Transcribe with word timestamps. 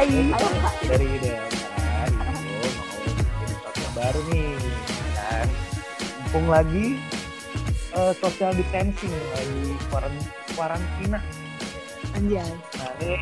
Hai. 0.00 0.32
dari 0.88 1.12
Delta 1.20 2.08
Indo 2.08 2.56
mau 2.72 2.88
bikin 3.04 3.52
yang 3.52 3.92
baru 3.92 4.20
nih 4.32 4.48
kan 5.12 5.48
mumpung 6.24 6.46
lagi 6.48 6.86
eh, 7.92 8.12
social 8.16 8.56
distancing 8.56 9.12
lagi 9.12 9.76
kuaran- 9.92 10.28
kuarantina 10.56 11.20
Anjay. 12.16 12.48
nah 12.80 12.90
ini 13.04 13.20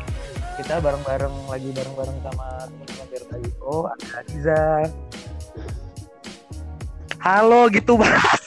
kita 0.55 0.79
bareng-bareng 0.79 1.35
lagi 1.51 1.67
bareng-bareng 1.75 2.15
sama 2.23 2.47
teman-teman 2.71 3.07
Delta 3.11 3.35
IO 3.43 3.75
ada 3.91 4.19
Iza 4.31 4.63
halo 7.19 7.67
gitu 7.75 7.99
bahas 7.99 8.39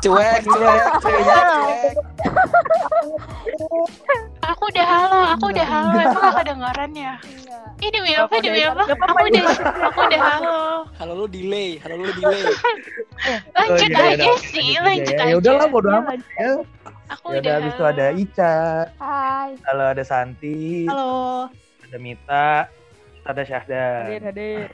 Cuek, 0.00 0.40
cuek, 0.40 0.84
cuek. 1.04 1.96
Aku 4.48 4.64
udah 4.72 4.86
halo, 4.88 5.20
aku 5.36 5.44
udah 5.52 5.66
halo. 5.68 5.92
Emang 6.00 6.24
gak 6.24 6.36
kedengaran 6.40 6.90
ya? 6.96 7.12
Ini 7.84 7.88
demi 7.92 8.12
apa, 8.16 8.34
demi 8.40 8.64
apa? 8.64 8.82
Aku 8.88 9.24
udah, 9.28 9.44
aku 9.92 9.98
udah 10.08 10.20
halo. 10.24 10.58
Halo 10.96 11.12
lu 11.20 11.26
delay, 11.28 11.76
halo 11.84 12.00
lu 12.00 12.08
delay. 12.16 12.48
Lanjut 13.60 13.90
iya, 13.92 14.16
aja 14.16 14.32
sih, 14.40 14.80
lanjut 14.80 15.12
ya. 15.12 15.20
aja. 15.20 15.30
ya 15.30 15.36
udahlah 15.36 15.66
bodo 15.68 15.90
amat 15.90 16.22
ya 16.38 16.62
Aku 17.12 17.34
ya 17.34 17.44
udah 17.44 17.52
habis 17.58 17.72
itu 17.74 17.84
ada 17.84 18.06
Ica 18.14 18.56
Hai. 19.00 19.58
halo 19.66 19.84
ada 19.90 20.04
Santi 20.06 20.86
Halo. 20.86 21.50
ada 21.82 21.96
Mita 21.98 22.70
ada 23.26 23.42
Syahda 23.42 24.06
Hadir, 24.06 24.22
hadir. 24.22 24.68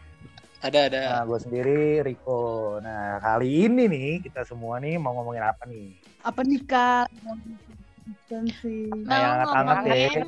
Ada, 0.64 0.80
ada. 0.88 1.00
Nah, 1.12 1.22
gue 1.28 1.38
sendiri 1.44 2.00
Riko. 2.00 2.80
Nah, 2.80 3.20
kali 3.20 3.68
ini 3.68 3.84
nih 3.84 4.10
kita 4.24 4.48
semua 4.48 4.80
nih 4.80 4.96
mau 4.96 5.12
ngomongin 5.12 5.44
apa 5.44 5.68
nih? 5.68 5.92
Apa 6.24 6.40
nih 6.40 6.60
kak? 6.64 7.12
Distancing. 8.24 8.88
Nah, 9.04 9.18
yang 9.20 9.32
hangat-hangat 9.44 9.84
ya. 9.84 10.24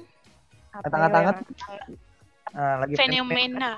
Apa 0.77 0.87
Hangat-hangat. 0.93 1.37
yang- 1.41 1.97
Nah, 2.53 2.75
lagi 2.85 2.93
fenomena. 2.95 3.71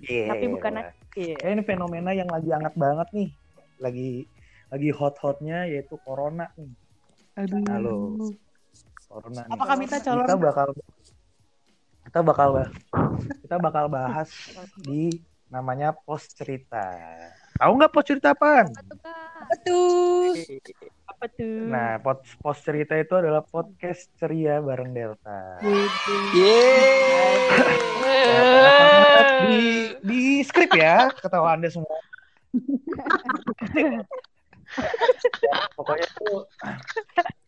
Iya. 0.00 0.24
Tapi 0.32 0.44
bukan 0.48 0.72
Iya. 1.18 1.34
Eh, 1.36 1.50
ini 1.52 1.62
fenomena 1.66 2.10
yang 2.16 2.32
lagi 2.32 2.48
hangat 2.48 2.72
banget 2.78 3.08
nih. 3.12 3.28
Lagi 3.76 4.10
lagi 4.72 4.88
hot-hotnya 4.88 5.68
yaitu 5.68 6.00
corona 6.00 6.48
nih. 6.56 6.72
Aduh. 7.36 7.60
Halo. 7.68 7.96
Corona. 9.04 9.44
nih. 9.44 9.52
Apakah 9.52 9.74
Mita 9.76 9.98
color? 10.00 10.24
Kita 10.24 10.36
bakal 10.40 10.68
kita 12.08 12.20
bakal 12.24 12.48
kita 13.44 13.56
bakal 13.60 13.84
bahas 13.92 14.28
di 14.80 15.12
namanya 15.52 15.92
post 15.92 16.32
cerita. 16.40 16.88
Tahu 17.60 17.72
nggak 17.76 17.92
post 17.92 18.06
cerita 18.08 18.32
apaan? 18.32 18.72
Apa 19.44 19.54
tuh? 19.60 20.32
Apa 21.18 21.26
tuh? 21.34 21.66
Nah, 21.66 21.98
post, 21.98 22.38
post 22.38 22.62
cerita 22.62 22.94
itu 22.94 23.10
adalah 23.10 23.42
podcast 23.42 24.06
ceria 24.22 24.62
bareng 24.62 24.94
Delta. 24.94 25.58
Yeay. 26.30 26.98
di 29.38 29.58
di 30.02 30.22
skrip 30.42 30.74
ya 30.74 31.10
ketawa 31.14 31.54
anda 31.54 31.70
semua 31.70 31.98
Ya, 35.40 35.56
pokoknya 35.78 36.06
tuh 36.16 36.44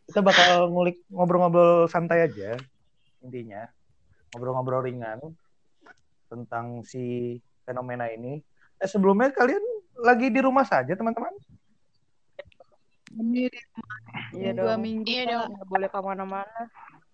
kita 0.08 0.20
bakal 0.24 0.72
ngulik 0.72 1.04
ngobrol-ngobrol 1.12 1.86
santai 1.90 2.28
aja 2.28 2.56
intinya 3.20 3.68
ngobrol-ngobrol 4.32 4.84
ringan 4.84 5.20
tentang 6.32 6.80
si 6.86 7.36
fenomena 7.64 8.08
ini 8.08 8.40
eh, 8.80 8.88
sebelumnya 8.88 9.32
kalian 9.36 9.62
lagi 10.00 10.32
di 10.32 10.40
rumah 10.40 10.64
saja 10.64 10.96
teman-teman 10.96 11.32
Iya 13.10 14.50
dua 14.54 14.74
dong. 14.74 14.80
minggu 14.80 15.06
Iya 15.06 15.22
dong. 15.28 15.48
nggak 15.52 15.68
boleh 15.68 15.88
ke 15.90 15.98
mana-mana. 15.98 16.62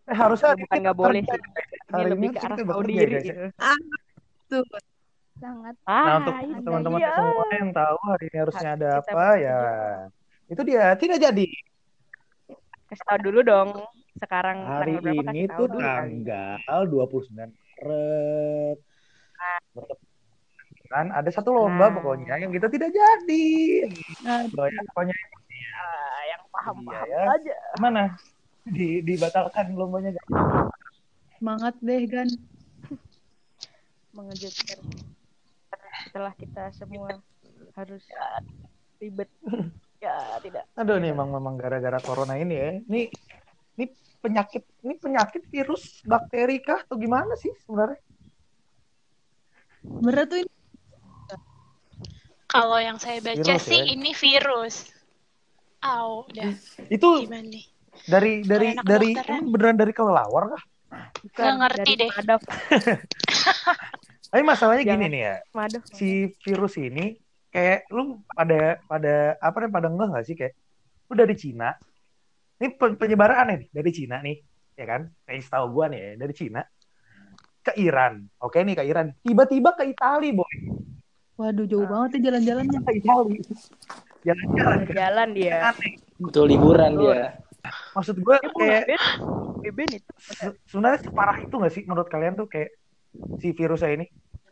Eh 0.07 0.15
harusnya 0.15 0.53
Ya, 0.53 0.59
bukan 0.61 0.77
nggak 0.85 0.97
boleh. 0.97 1.21
sih 1.21 1.41
hari 1.87 2.03
ini 2.05 2.11
lebih 2.13 2.29
ke 2.31 2.39
arah 2.39 2.57
tahu 2.59 2.83
diri 2.85 3.05
guys, 3.11 3.25
ya. 3.25 3.35
gitu. 3.51 4.59
Sangat. 5.37 5.75
Nah, 5.83 5.93
ah 5.93 6.15
untuk 6.17 6.35
itu 6.39 6.61
teman-teman 6.63 7.01
dia. 7.01 7.13
semua 7.13 7.45
yang 7.53 7.71
tahu 7.71 7.97
hari 8.07 8.25
ini 8.27 8.39
harusnya 8.39 8.71
ada 8.73 8.91
Kita 8.97 9.11
apa 9.13 9.27
ya. 9.37 9.59
Itu 10.47 10.63
dia. 10.63 10.85
Tidak 10.95 11.19
jadi. 11.19 11.47
Kasih 12.87 13.05
tahu 13.05 13.19
dulu 13.25 13.41
dong. 13.43 13.69
Sekarang 14.17 14.59
hari 14.65 14.97
tanggal 14.97 15.05
berapa 15.13 15.23
ini 15.29 15.43
tuh 15.51 15.67
tanggal 15.69 16.83
29 16.89 17.37
Maret. 17.37 18.79
Kan 20.87 21.11
ada 21.11 21.29
satu 21.29 21.51
lomba 21.51 21.91
Nah. 21.91 21.99
pokoknya 21.99 22.35
yang 22.39 22.49
kita 22.49 22.71
tidak 22.71 22.95
jadi. 22.95 23.47
Nah, 24.23 24.47
Banyak 24.49 24.83
pokoknya 24.89 25.17
Ah, 26.57 26.73
paham 26.73 26.89
Iya 26.89 27.05
ya. 27.05 27.21
aja 27.37 27.55
mana 27.77 28.03
di 28.65 29.05
dibatalkan 29.05 29.77
lombanya 29.77 30.17
guys 30.17 30.33
semangat 31.37 31.75
deh 31.79 32.01
Gan. 32.09 32.29
mengejutkan 34.11 34.81
setelah 36.09 36.33
kita 36.35 36.73
semua 36.73 37.21
harus 37.77 38.01
ribet 38.97 39.29
ya 40.05 40.41
tidak 40.41 40.65
aduh 40.73 40.97
nih 40.97 41.13
emang 41.13 41.29
memang 41.29 41.61
gara-gara 41.61 42.01
corona 42.01 42.41
ini 42.41 42.55
ya 42.57 42.69
ini 42.89 43.01
ini 43.77 43.85
penyakit 44.19 44.65
ini 44.81 44.97
penyakit 44.97 45.45
virus 45.47 46.01
bakteri 46.03 46.65
kah 46.65 46.81
atau 46.81 46.97
gimana 46.97 47.37
sih 47.37 47.53
sebenarnya 47.65 48.01
Berat 49.87 50.27
tuh 50.27 50.43
ini. 50.43 50.51
Kalau 52.51 52.79
yang 52.83 52.99
saya 52.99 53.23
baca 53.23 53.39
Virus, 53.39 53.63
sih 53.63 53.79
ya? 53.79 53.95
ini 53.95 54.11
virus. 54.11 54.91
Au, 55.85 56.25
udah. 56.29 56.53
Itu 56.89 57.09
gimana 57.27 57.45
nih? 57.45 57.65
dari 58.05 58.45
dari 58.45 58.77
dari 58.77 59.17
ini 59.17 59.49
beneran 59.49 59.77
dari 59.81 59.93
kelelawar 59.97 60.53
kah? 60.53 60.63
Bukan 61.25 61.43
Nggak 61.43 61.57
ngerti 61.65 61.81
dari 61.81 61.95
deh. 61.97 62.11
Madaf 62.13 62.41
tapi 64.31 64.43
masalahnya 64.43 64.85
Jangan. 64.85 65.01
gini 65.01 65.07
nih 65.17 65.23
ya 65.23 65.35
Madaf 65.57 65.83
si 65.97 66.09
virus 66.45 66.77
ini 66.77 67.17
kayak 67.49 67.89
lu 67.89 68.21
pada 68.29 68.77
pada 68.85 69.15
apa 69.41 69.57
nih 69.65 69.71
pada 69.73 69.89
enggak 69.89 70.09
nggak 70.13 70.25
sih? 70.29 70.37
Kayak 70.37 70.55
lu 71.09 71.15
dari 71.17 71.35
Cina. 71.41 71.73
Ini 72.57 72.69
pe- 72.77 72.97
penyebaran 73.01 73.37
aneh 73.49 73.57
nih 73.65 73.69
dari 73.73 73.91
Cina 73.97 74.17
nih 74.21 74.37
ya 74.77 74.85
kan? 74.85 75.03
Kayak 75.25 75.41
setahu 75.49 75.67
gua 75.73 75.87
nih 75.89 76.01
ya 76.01 76.11
dari 76.21 76.35
Cina 76.37 76.61
ke 77.65 77.73
Iran. 77.81 78.13
Oke 78.45 78.61
nih 78.61 78.77
ke 78.77 78.85
Iran. 78.85 79.09
Tiba-tiba 79.25 79.73
ke 79.73 79.89
Itali 79.89 80.37
boy. 80.37 80.55
Waduh 81.37 81.65
jauh 81.65 81.89
banget 81.89 82.21
ya 82.21 82.29
jalan-jalannya. 82.31 82.79
ke 82.85 82.93
Itali 83.01 83.37
jalan-jalan 84.27 84.79
kan 84.83 84.95
jalan 84.95 85.29
dia 85.33 85.57
aneh 85.71 85.93
Betul 86.17 86.49
liburan 86.49 86.93
dia. 86.97 87.39
maksud 87.93 88.17
mau 88.21 88.35
kayak? 88.57 88.89
Beben 89.61 89.89
itu 90.01 90.11
se- 90.17 90.57
sebenarnya 90.67 91.01
separah 91.05 91.37
itu 91.43 91.55
nggak 91.55 91.73
sih 91.73 91.83
menurut 91.85 92.09
kalian 92.09 92.35
tuh 92.35 92.47
kayak 92.47 92.71
si 93.39 93.53
virusnya 93.53 93.93
ini 93.95 94.07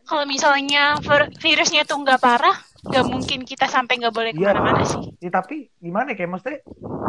Kalau 0.05 0.29
misalnya 0.29 1.01
vir- 1.01 1.33
virusnya 1.41 1.89
tuh 1.89 1.97
nggak 1.97 2.21
parah, 2.21 2.53
nggak 2.85 3.05
mungkin 3.09 3.41
kita 3.49 3.65
sampai 3.65 3.97
nggak 3.97 4.13
boleh 4.13 4.31
Iya. 4.37 4.53
ke 4.53 4.61
mana-mana 4.61 4.85
sih. 4.85 5.01
Ya, 5.17 5.33
tapi 5.33 5.73
gimana 5.81 6.13
ya, 6.13 6.17
kayak 6.21 6.31
maksudnya 6.31 6.59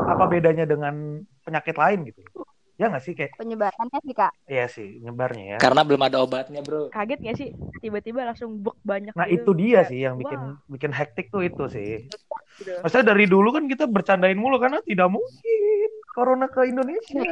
apa 0.08 0.24
bedanya 0.32 0.64
dengan 0.64 0.96
penyakit 1.44 1.76
lain 1.76 2.08
gitu 2.08 2.24
ya 2.76 2.92
nggak 2.92 3.04
sih 3.04 3.14
kayak 3.16 3.32
Penyebarannya 3.40 4.00
sih 4.04 4.12
kak. 4.12 4.32
Iya 4.46 4.66
sih 4.68 5.00
nyebarnya 5.00 5.44
ya 5.56 5.58
Karena 5.64 5.82
belum 5.88 6.02
ada 6.04 6.18
obatnya, 6.20 6.60
Bro. 6.60 6.92
kaget 6.92 7.20
gak 7.24 7.36
sih 7.40 7.50
tiba-tiba 7.80 8.28
langsung 8.28 8.60
buk 8.60 8.76
banyak 8.84 9.16
Nah 9.16 9.28
gitu. 9.28 9.48
itu 9.48 9.52
dia 9.56 9.80
Kayak, 9.80 9.90
sih 9.92 10.00
yang 10.04 10.16
bikin 10.20 10.40
wah, 10.40 10.56
bikin 10.68 10.92
hektik 10.92 11.28
tuh 11.32 11.42
itu 11.42 11.64
sih. 11.72 12.06
gitu. 12.06 12.72
Maksudnya 12.84 13.06
dari 13.12 13.26
dulu 13.26 13.50
kan 13.52 13.64
kita 13.66 13.88
bercandain 13.88 14.36
mulu 14.36 14.60
karena 14.60 14.80
tidak 14.84 15.08
mungkin 15.08 15.90
corona 16.12 16.48
ke 16.48 16.68
Indonesia. 16.68 17.24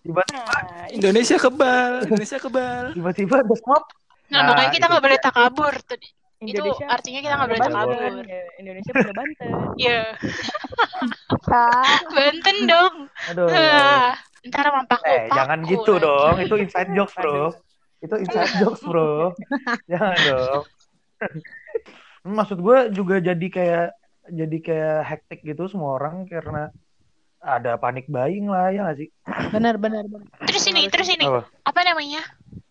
Tiba-tiba 0.00 0.22
Nah, 0.28 0.86
Indonesia 0.96 1.36
kebal, 1.36 1.92
Indonesia 2.08 2.38
kebal. 2.40 2.82
tiba-tiba 2.92 3.34
ada 3.40 3.56
swab. 3.56 3.84
Nah, 4.30 4.40
Nah, 4.40 4.42
makanya 4.52 4.70
kita 4.70 4.78
itu 4.78 4.90
nggak 4.92 5.04
boleh 5.04 5.20
takabur 5.20 5.74
tuh. 5.84 5.98
Indonesia 6.40 6.84
itu 6.84 6.88
artinya 6.88 7.20
kita 7.20 7.34
nggak 7.36 7.48
boleh 7.48 7.60
Banten. 7.60 7.76
takabur. 7.76 8.24
Ya, 8.24 8.42
Indonesia 8.56 8.90
punya 8.96 9.14
Banten 9.14 9.50
Iya. 9.76 10.00
Banten 12.10 12.56
dong. 12.64 12.94
Aduh. 13.28 13.48
Ah, 13.52 14.12
ntar 14.48 14.66
mampak 14.72 15.00
Eh 15.04 15.28
jangan 15.30 15.58
gitu 15.68 15.92
dong. 16.00 16.34
Itu 16.40 16.54
inside 16.56 16.90
jokes 16.96 17.14
bro. 17.14 17.52
Itu 18.00 18.14
inside 18.16 18.52
jokes 18.56 18.82
bro. 18.82 19.36
jangan 19.84 20.16
dong. 20.24 20.64
Maksud 22.36 22.58
gue 22.60 22.78
juga 22.92 23.20
jadi 23.20 23.46
kayak 23.48 23.86
jadi 24.30 24.56
kayak 24.60 24.98
hektik 25.06 25.40
gitu 25.44 25.68
semua 25.68 25.96
orang 25.96 26.24
karena 26.24 26.68
ada 27.40 27.80
panik 27.80 28.04
buying 28.04 28.48
lah 28.48 28.68
ya 28.68 28.84
nggak 28.84 28.98
sih? 29.00 29.08
Benar 29.48 29.80
benar 29.80 30.04
benar. 30.04 30.28
Terus 30.44 30.64
ini, 30.68 30.88
terus 30.92 31.08
ini, 31.08 31.24
Apa? 31.24 31.48
apa 31.64 31.80
namanya? 31.88 32.20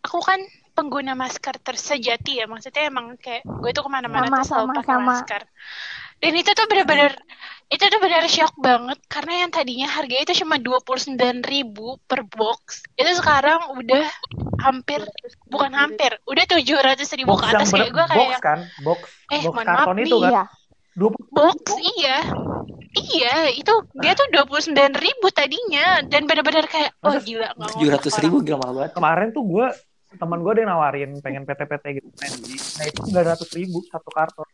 Aku 0.05 0.21
kan 0.21 0.37
pengguna 0.79 1.11
masker 1.11 1.59
tersejati 1.59 2.39
ya, 2.39 2.47
maksudnya 2.47 2.87
emang 2.87 3.19
kayak 3.19 3.43
gue 3.43 3.71
tuh 3.75 3.83
ke 3.83 3.91
mana-mana 3.91 4.31
Sama, 4.31 4.39
tuh 4.39 4.47
selalu 4.47 4.67
sama, 4.71 4.77
pakai 4.79 4.95
sama. 4.95 5.07
masker. 5.11 5.41
Dan 6.19 6.31
itu 6.35 6.51
tuh 6.51 6.65
bener-bener, 6.67 7.11
itu 7.71 7.83
tuh 7.83 7.99
bener 7.99 8.23
shock 8.27 8.55
banget 8.59 8.99
karena 9.07 9.33
yang 9.43 9.51
tadinya 9.51 9.87
harganya 9.87 10.23
itu 10.27 10.43
cuma 10.43 10.55
dua 10.59 10.79
puluh 10.83 10.99
ribu 11.47 11.99
per 12.07 12.23
box, 12.27 12.83
itu 12.95 13.11
sekarang 13.19 13.59
udah 13.75 14.03
hampir, 14.63 14.99
bukan 15.47 15.71
hampir, 15.71 16.11
udah 16.27 16.43
tujuh 16.47 16.75
ratus 16.79 17.11
ribu 17.15 17.35
Box 17.35 17.43
ke 17.43 17.55
atas 17.55 17.71
kayak 17.71 17.91
gue 17.91 18.05
kayak 18.07 18.19
box 18.19 18.31
yang, 18.31 18.43
kan, 18.43 18.59
box, 18.83 18.99
Eh, 19.31 19.41
box 19.43 19.53
mohon 19.55 19.67
karton 19.67 19.95
maaf 19.95 20.07
itu 20.07 20.17
kan. 20.19 20.31
Iya. 20.31 20.43
Dua 20.99 21.09
box 21.31 21.59
iya 21.99 22.17
iya 22.99 23.35
itu 23.53 23.71
dia 24.01 24.11
tuh 24.17 24.27
dua 24.33 24.43
puluh 24.43 24.59
ribu 24.99 25.27
tadinya 25.31 26.03
dan 26.03 26.27
benar-benar 26.27 26.65
kayak 26.67 26.91
oh 27.05 27.15
gila 27.21 27.53
nggak 27.55 27.69
Tujuh 27.77 27.89
ratus 27.95 28.13
ribu 28.19 28.43
gila 28.43 28.57
mahal 28.59 28.73
banget. 28.75 28.91
kemarin 28.97 29.27
tuh 29.31 29.43
gue 29.45 29.67
teman 30.11 30.39
gue 30.39 30.51
ada 30.51 30.61
yang 30.61 30.71
nawarin 30.71 31.11
pengen 31.19 31.43
PT-PT 31.43 31.85
gitu 31.95 32.07
main 32.11 32.33
di 32.39 32.55
nah 32.57 32.85
itu 32.85 32.99
sembilan 33.03 33.25
ratus 33.27 33.49
ribu 33.53 33.77
satu 33.85 34.09
karton 34.09 34.47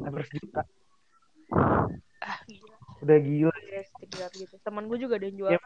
hampir 0.00 0.22
sejuta 0.24 0.62
Ah, 2.20 2.38
gila. 2.42 2.76
udah 3.00 3.18
gila 3.20 3.52
Yes, 3.66 3.90
sekitar 3.92 4.30
gitu. 4.32 4.54
Temen 4.58 4.86
gue 4.86 4.96
juga 4.96 5.18
ada 5.18 5.26
yang 5.26 5.36
jual. 5.36 5.50
Yep. 5.50 5.62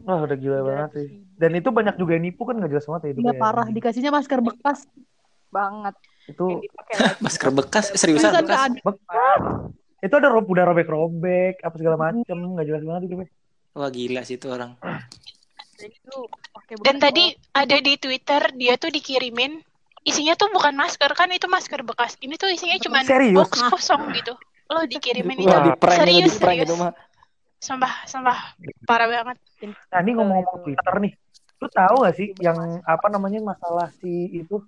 wah 0.00 0.20
udah 0.22 0.36
gila 0.36 0.58
banget 0.62 0.90
sih 0.94 1.06
300.000. 1.10 1.36
dan 1.36 1.50
itu 1.52 1.68
banyak 1.68 1.94
juga 1.96 2.10
yang 2.12 2.24
nipu 2.24 2.42
kan 2.42 2.54
nggak 2.56 2.70
jelas 2.70 2.86
banget 2.86 3.02
ya 3.02 3.10
itu 3.10 3.18
Iya 3.18 3.26
kayak- 3.28 3.42
parah 3.42 3.68
dikasihnya 3.68 4.10
masker 4.10 4.40
bekas 4.40 4.78
banget. 5.48 5.94
itu 6.26 6.44
Yang 6.46 6.62
dipakai 6.62 6.94
lagi. 6.94 7.16
Masker 7.24 7.50
bekas, 7.50 7.84
seriusan 7.94 8.30
Seriusan 8.30 8.44
bekas. 8.44 8.70
Bekas 8.80 9.40
itu 9.98 10.14
ada 10.14 10.28
rob 10.28 10.44
udah 10.44 10.64
robek-robek 10.64 11.54
apa 11.58 11.74
segala 11.74 11.96
macem 11.98 12.36
nggak 12.36 12.66
jelas 12.66 12.82
banget 12.82 13.02
itu. 13.04 13.14
Wah 13.72 13.90
gila 13.90 14.22
sih 14.22 14.36
itu 14.36 14.46
orang. 14.46 14.76
Dan 15.78 15.90
itu 15.94 16.16
pakai 16.52 16.74
Dan 16.82 16.96
bekas 16.98 17.04
tadi 17.06 17.24
ada 17.54 17.76
di 17.78 17.94
Twitter 17.96 18.42
dia 18.58 18.74
tuh 18.74 18.90
dikirimin 18.90 19.62
isinya 20.02 20.34
tuh 20.34 20.50
bukan 20.50 20.74
masker 20.74 21.10
kan 21.14 21.30
itu 21.30 21.46
masker 21.46 21.86
bekas. 21.86 22.18
Ini 22.18 22.34
tuh 22.34 22.50
isinya 22.50 22.76
cuma 22.82 23.06
box 23.06 23.62
kosong 23.70 24.10
gitu. 24.14 24.34
Lo 24.68 24.84
dikirimin 24.84 25.38
itu. 25.38 25.48
Wah 25.48 25.74
serius, 25.94 26.36
di 26.36 26.42
serius. 26.42 26.68
itu 26.68 26.74
mah. 26.76 26.92
Sumpah, 27.58 28.06
sumpah. 28.06 28.54
Parah 28.86 29.06
banget. 29.10 29.38
nah 29.90 29.98
ini 29.98 30.14
ngomong-ngomong 30.14 30.62
Twitter 30.62 30.94
nih 31.02 31.12
lu 31.58 31.66
tahu 31.66 32.06
gak 32.06 32.14
sih 32.14 32.30
yang 32.38 32.78
apa 32.86 33.06
namanya 33.10 33.42
masalah 33.42 33.90
si 33.98 34.30
itu 34.30 34.62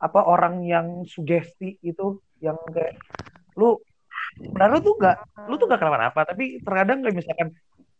apa 0.00 0.24
orang 0.24 0.64
yang 0.64 1.04
sugesti 1.04 1.76
itu 1.84 2.18
yang 2.40 2.56
kayak 2.72 2.96
lu 3.54 3.76
benar 4.40 4.72
lu 4.72 4.80
tuh 4.80 4.96
nggak 4.96 5.16
lu 5.46 5.54
tuh 5.60 5.68
gak 5.68 5.80
kenapa-napa 5.84 6.24
tapi 6.24 6.64
terkadang 6.64 7.04
kayak 7.04 7.16
misalkan 7.20 7.48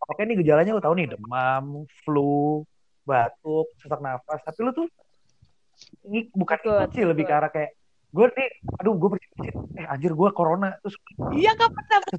oke 0.02 0.20
nih 0.20 0.36
gejalanya 0.38 0.72
lu 0.72 0.82
tahu 0.82 0.94
nih 0.94 1.06
demam 1.10 1.64
flu 2.02 2.62
batuk 3.02 3.66
sesak 3.78 3.98
nafas 3.98 4.40
tapi 4.42 4.60
lu 4.62 4.70
tuh 4.70 4.86
ini 6.06 6.30
bukan 6.30 6.58
Ikut, 6.58 6.70
ikut 6.78 6.90
sih 6.94 7.04
lebih 7.04 7.24
ke 7.26 7.34
arah 7.34 7.50
kayak 7.50 7.74
gue 8.12 8.26
nih 8.28 8.50
aduh 8.76 8.92
gue 8.92 9.08
berpikir 9.16 9.52
eh 9.72 9.86
anjir 9.88 10.12
gue 10.12 10.28
corona 10.30 10.76
terus 10.84 10.94
Iya 11.32 11.56
kapan 11.56 11.84
dapat 11.88 12.12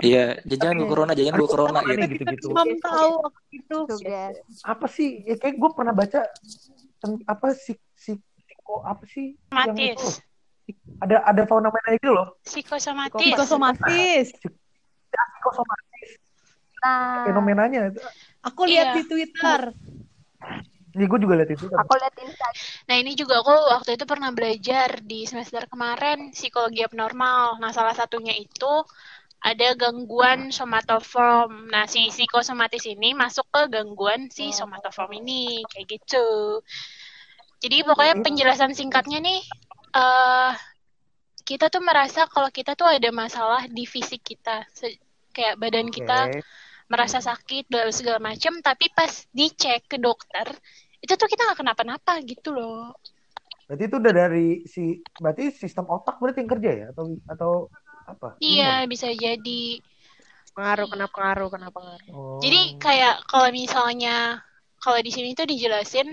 Iya, 0.00 0.40
jajan 0.48 0.80
gua 0.80 0.88
corona, 0.88 1.12
jajan 1.12 1.36
gua 1.36 1.48
corona 1.52 1.78
gitu. 1.84 1.92
nih 2.00 2.08
gitu-gitu 2.16 2.46
Mam 2.50 2.70
tahu 2.80 3.10
waktu 3.28 3.42
itu. 3.52 3.78
Suges. 3.92 4.34
apa 4.64 4.86
sih 4.88 5.20
ya 5.22 5.36
kayak 5.36 5.60
gue 5.60 5.70
pernah 5.76 5.92
baca 5.92 6.24
apa 7.28 7.46
sih 7.52 7.76
si 7.92 8.16
psiko 8.16 8.80
apa 8.82 9.04
sih 9.04 9.36
yang 9.52 9.76
itu 9.76 10.00
Matis. 10.00 10.24
ada 11.04 11.20
ada 11.28 11.42
fenomena 11.44 11.90
itu 11.92 12.08
loh 12.08 12.40
Psikosomatis. 12.40 13.20
Psikosomatis. 13.20 14.26
psikosomatis 15.12 15.93
Nah, 16.84 17.24
fenomenanya 17.24 17.88
Aku 18.44 18.68
lihat 18.68 18.92
Iya. 18.92 18.96
di 19.00 19.02
Twitter. 19.08 19.60
Ini 20.94 21.04
gue 21.10 21.18
juga 21.18 21.34
lihat 21.40 21.50
itu. 21.50 21.64
aku 21.66 21.92
lihat 21.96 22.14
Instagram. 22.14 22.54
Nah 22.86 22.96
ini 23.00 23.12
juga 23.18 23.40
aku 23.42 23.50
waktu 23.72 23.98
itu 23.98 24.04
pernah 24.06 24.30
belajar 24.30 25.00
di 25.02 25.24
semester 25.26 25.66
kemarin 25.66 26.30
psikologi 26.30 26.84
abnormal. 26.84 27.58
Nah 27.58 27.72
salah 27.74 27.96
satunya 27.96 28.36
itu 28.36 28.72
ada 29.42 29.74
gangguan 29.74 30.52
somatoform. 30.54 31.72
Nah 31.72 31.88
si 31.90 32.12
psikosomatis 32.12 32.84
ini 32.86 33.10
masuk 33.16 33.48
ke 33.50 33.66
gangguan 33.72 34.28
si 34.30 34.54
somatoform 34.54 35.18
ini 35.18 35.66
kayak 35.66 35.98
gitu. 35.98 36.60
Jadi 37.64 37.80
pokoknya 37.82 38.14
penjelasan 38.20 38.76
singkatnya 38.76 39.18
nih, 39.24 39.40
eh 39.96 40.52
kita 41.42 41.68
tuh 41.74 41.82
merasa 41.82 42.28
kalau 42.30 42.48
kita 42.54 42.76
tuh 42.76 42.86
ada 42.86 43.10
masalah 43.10 43.66
di 43.66 43.82
fisik 43.84 44.22
kita, 44.22 44.62
Se- 44.70 45.00
kayak 45.34 45.58
badan 45.58 45.90
kita 45.90 46.30
Oke. 46.30 46.40
Merasa 46.88 47.18
sakit 47.20 47.68
dan 47.72 47.88
segala 47.90 48.20
macam, 48.20 48.60
tapi 48.60 48.92
pas 48.92 49.10
dicek 49.32 49.88
ke 49.88 49.96
dokter 49.96 50.44
itu 51.04 51.12
tuh 51.20 51.28
kita 51.28 51.44
nggak 51.44 51.60
kenapa-napa 51.60 52.20
gitu 52.24 52.56
loh. 52.56 52.96
Berarti 53.68 53.84
itu 53.88 53.96
udah 53.96 54.12
dari 54.12 54.48
si 54.68 55.00
berarti 55.20 55.52
sistem 55.52 55.88
otak 55.88 56.20
berarti 56.20 56.44
yang 56.44 56.52
kerja 56.52 56.70
ya 56.72 56.86
atau 56.92 57.04
atau 57.28 57.52
apa? 58.04 58.36
Iya, 58.40 58.84
bisa 58.84 59.08
jadi. 59.12 59.80
Pengaruh, 60.54 60.86
kena 60.86 61.06
pengaruh, 61.10 61.48
kena 61.50 61.68
pengaruh. 61.72 62.12
Oh. 62.14 62.38
Jadi 62.38 62.78
kayak 62.78 63.26
kalau 63.26 63.50
misalnya 63.50 64.38
kalau 64.78 65.00
di 65.00 65.10
sini 65.10 65.32
tuh 65.32 65.48
dijelasin 65.48 66.08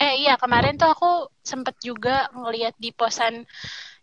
eh 0.00 0.24
iya 0.24 0.40
kemarin 0.40 0.80
tuh 0.80 0.88
aku 0.88 1.28
sempet 1.44 1.76
juga 1.84 2.32
ngeliat 2.32 2.72
di 2.80 2.96
posan 2.96 3.44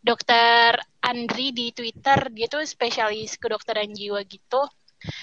dokter 0.05 0.77
Andri 1.01 1.49
di 1.49 1.73
Twitter 1.73 2.29
dia 2.29 2.45
tuh 2.45 2.61
spesialis 2.63 3.35
kedokteran 3.41 3.89
jiwa 3.91 4.21
gitu. 4.29 4.63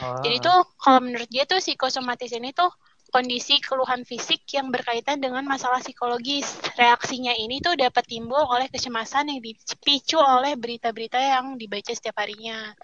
Ah. 0.01 0.21
Jadi 0.25 0.37
tuh 0.41 0.59
kalau 0.81 1.01
menurut 1.05 1.29
dia 1.29 1.45
tuh 1.45 1.61
psikosomatis 1.61 2.33
ini 2.33 2.53
tuh 2.53 2.69
kondisi 3.07 3.63
keluhan 3.63 4.03
fisik 4.03 4.45
yang 4.51 4.69
berkaitan 4.69 5.23
dengan 5.23 5.47
masalah 5.47 5.79
psikologis. 5.79 6.59
Reaksinya 6.75 7.33
ini 7.33 7.63
tuh 7.63 7.79
dapat 7.79 8.03
timbul 8.05 8.43
oleh 8.45 8.67
kecemasan 8.69 9.31
yang 9.31 9.41
dipicu 9.41 10.19
oleh 10.19 10.59
berita-berita 10.59 11.17
yang 11.17 11.55
dibaca 11.57 11.95
setiap 11.95 12.19
harinya. 12.21 12.75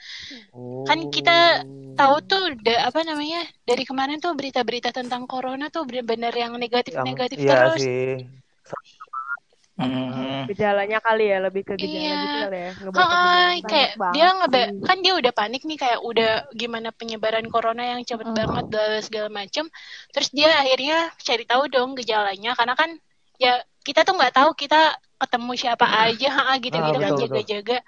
Oh. 0.54 0.86
kan 0.86 1.10
kita 1.10 1.66
Tahu 1.92 2.16
tuh 2.24 2.56
da- 2.64 2.88
apa 2.88 3.04
namanya? 3.04 3.44
Dari 3.68 3.84
kemarin 3.84 4.16
tuh 4.16 4.32
berita-berita 4.32 4.94
tentang 4.96 5.28
corona 5.28 5.68
tuh 5.68 5.84
benar-benar 5.84 6.32
yang 6.32 6.56
Yang- 6.56 6.62
negatif-negatif 6.70 7.36
iya 7.36 7.52
terus. 7.52 7.80
sih. 7.82 8.14
Hmm. 9.72 10.44
Gejalanya 10.52 11.00
kali 11.00 11.32
ya, 11.32 11.38
lebih 11.40 11.64
ke 11.64 11.74
gejala 11.80 11.96
Iya. 11.96 12.16
gitu 12.20 12.36
kali 12.44 12.58
ya. 12.60 12.70
gejala. 12.76 13.68
kayak 13.72 13.90
banget 13.96 14.12
dia 14.12 14.28
ngeba 14.36 14.60
sih. 14.60 14.84
kan 14.84 14.96
dia 15.00 15.12
udah 15.16 15.32
panik 15.32 15.62
nih 15.64 15.78
kayak 15.80 16.00
udah 16.04 16.30
gimana 16.52 16.88
penyebaran 16.92 17.46
corona 17.48 17.82
yang 17.96 18.04
cepet 18.04 18.28
Mm. 18.28 18.36
banget 18.36 18.64
bla 18.68 19.00
segala 19.00 19.28
macem 19.32 19.64
terus 20.12 20.28
dia 20.28 20.52
akhirnya 20.60 21.08
cari 21.18 21.44
tahu 21.48 21.64
dong 21.72 21.96
gejalanya 21.96 22.52
karena 22.52 22.74
kan 22.76 22.90
ya 23.40 23.52
kita 23.80 24.04
tuh 24.04 24.14
nggak 24.14 24.34
tahu 24.36 24.52
kita 24.54 24.92
ketemu 25.18 25.52
siapa 25.56 25.86
aja 25.88 26.28
ha, 26.30 26.54
gitu 26.60 26.76
gitu 26.76 26.98
Ah, 26.98 27.02
kan 27.02 27.12
jaga-jaga 27.16 27.78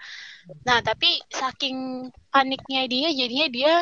nah 0.65 0.79
tapi 0.81 1.21
saking 1.29 2.09
paniknya 2.31 2.89
dia 2.89 3.09
jadinya 3.13 3.49
dia 3.51 3.75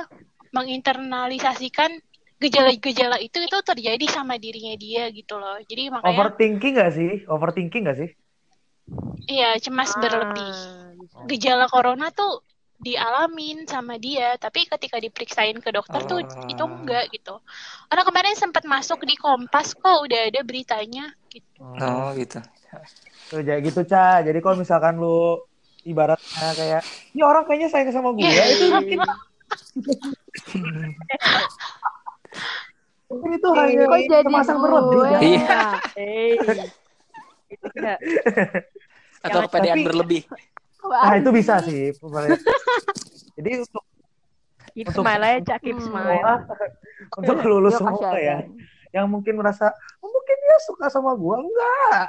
menginternalisasikan 0.50 1.90
gejala-gejala 2.42 3.16
itu 3.26 3.38
itu 3.48 3.58
terjadi 3.70 4.06
sama 4.10 4.34
dirinya 4.42 4.74
dia 4.84 5.02
gitu 5.18 5.34
loh 5.42 5.56
jadi 5.70 5.82
makanya 5.94 6.18
Overthinking 6.26 6.72
gak 6.82 6.92
sih? 6.98 7.10
Overthinking 7.30 7.82
gak 7.88 7.98
sih? 8.00 8.10
iya 9.30 9.54
cemas 9.64 9.90
berlebih 10.02 10.50
Ah, 10.50 10.90
bisa. 10.98 11.18
gejala 11.30 11.66
corona 11.70 12.10
tuh 12.10 12.42
dialamin 12.82 13.62
sama 13.70 13.94
dia, 13.94 14.34
tapi 14.42 14.66
ketika 14.66 14.98
diperiksain 14.98 15.54
ke 15.62 15.70
dokter 15.70 16.02
tuh 16.02 16.18
Ah. 16.18 16.50
itu 16.50 16.64
enggak 16.66 17.14
gitu. 17.14 17.38
Karena 17.86 18.02
kemarin 18.02 18.34
sempat 18.34 18.66
masuk 18.66 19.06
di 19.06 19.14
Kompas 19.14 19.78
kok 19.78 20.02
udah 20.02 20.20
ada 20.34 20.42
beritanya 20.42 21.14
gitu. 21.30 21.62
Oh 21.78 22.10
gitu. 22.18 22.42
Tuh, 23.30 23.40
jadi 23.46 23.62
gitu, 23.62 23.86
Ca. 23.86 24.26
Jadi 24.26 24.38
kalau 24.44 24.58
misalkan 24.58 24.98
lu 24.98 25.38
ibaratnya 25.86 26.50
kayak, 26.58 26.82
ini 27.14 27.22
orang 27.22 27.46
kayaknya 27.46 27.68
sayang 27.70 27.94
sama 27.94 28.10
gue, 28.12 28.26
Iya. 28.26 28.44
itu 28.50 28.66
mungkin 28.74 28.98
itu 33.12 33.48
hanya 33.52 33.84
Kok 33.84 33.98
jadi 34.08 34.24
kemasan 34.24 34.54
gue? 34.54 34.62
berlebih. 34.64 35.02
Ca. 35.44 35.62
Iya. 35.94 36.64
Enggak. 37.52 37.98
Atau 39.20 39.38
kepedean 39.46 39.76
tapi- 39.76 39.86
berlebih. 39.86 40.22
Nah, 40.82 41.14
itu 41.14 41.30
bisa 41.30 41.62
sih. 41.62 41.92
Jadi 43.36 43.50
untuk 43.60 43.84
Keep 44.72 44.88
Untuk- 44.88 45.04
smile 45.04 45.20
aja, 45.22 45.40
Cak. 45.44 45.58
Keep 45.60 45.76
Hmm. 45.76 45.84
smile. 45.84 46.16
semua, 46.16 46.34
untuk 47.12 47.36
lulus 47.44 47.76
semua 47.76 48.16
ya, 48.16 48.40
aja. 48.40 48.48
yang 48.90 49.04
mungkin 49.04 49.36
merasa, 49.36 49.68
oh, 50.00 50.08
mungkin 50.08 50.32
dia 50.34 50.56
suka 50.64 50.88
sama 50.88 51.12
gua. 51.12 51.44
Enggak. 51.44 52.08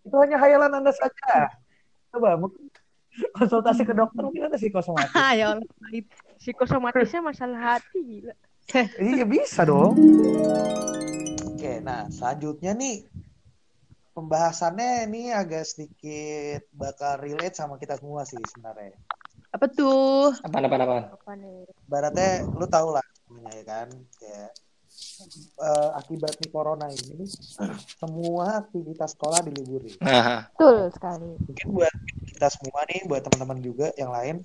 Itu 0.00 0.16
hanya 0.16 0.40
hayalan 0.40 0.80
Anda 0.80 0.96
saja. 0.96 1.52
Coba 2.08 2.40
mungkin 2.40 2.72
konsultasi 3.36 3.84
ke 3.84 3.92
dokter 3.92 4.24
mungkin 4.24 4.48
ada 4.48 4.56
psikosomatis. 4.56 5.12
Ah, 5.12 5.36
ya 5.38 5.52
Allah. 5.52 5.68
Psikosomatisnya 6.40 7.20
masalah 7.20 7.76
hati, 7.76 8.00
gila. 8.00 8.32
Iya 9.02 9.24
bisa 9.26 9.66
dong. 9.66 9.98
Oke, 11.50 11.82
nah 11.82 12.06
selanjutnya 12.08 12.72
nih 12.76 13.04
pembahasannya 14.14 15.10
ini 15.10 15.30
agak 15.34 15.64
sedikit 15.66 16.66
bakal 16.74 17.20
relate 17.22 17.56
sama 17.56 17.76
kita 17.80 17.98
semua 17.98 18.22
sih 18.26 18.38
sebenarnya. 18.38 18.94
Apa 19.50 19.66
tuh? 19.66 20.30
Apaan? 20.46 20.70
Apa 21.10 21.32
nih? 21.34 21.66
Baratnya 21.90 22.46
lu 22.46 22.66
tau 22.70 22.94
lah 22.94 23.04
semuanya 23.26 23.52
ya 23.58 23.64
kan, 23.66 23.88
kayak 24.18 24.50
eh, 25.58 25.90
akibat 25.98 26.34
nih 26.38 26.50
corona 26.50 26.86
ini 26.90 27.26
semua 27.98 28.62
aktivitas 28.62 29.18
sekolah 29.18 29.42
diliburin. 29.42 29.98
Nah, 30.02 30.46
Betul 30.54 30.90
sekali. 30.94 31.30
Mungkin 31.46 31.66
buat 31.74 31.94
kita 32.30 32.48
semua 32.54 32.80
nih, 32.86 33.00
buat 33.10 33.22
teman-teman 33.26 33.58
juga 33.58 33.86
yang 33.98 34.14
lain, 34.14 34.36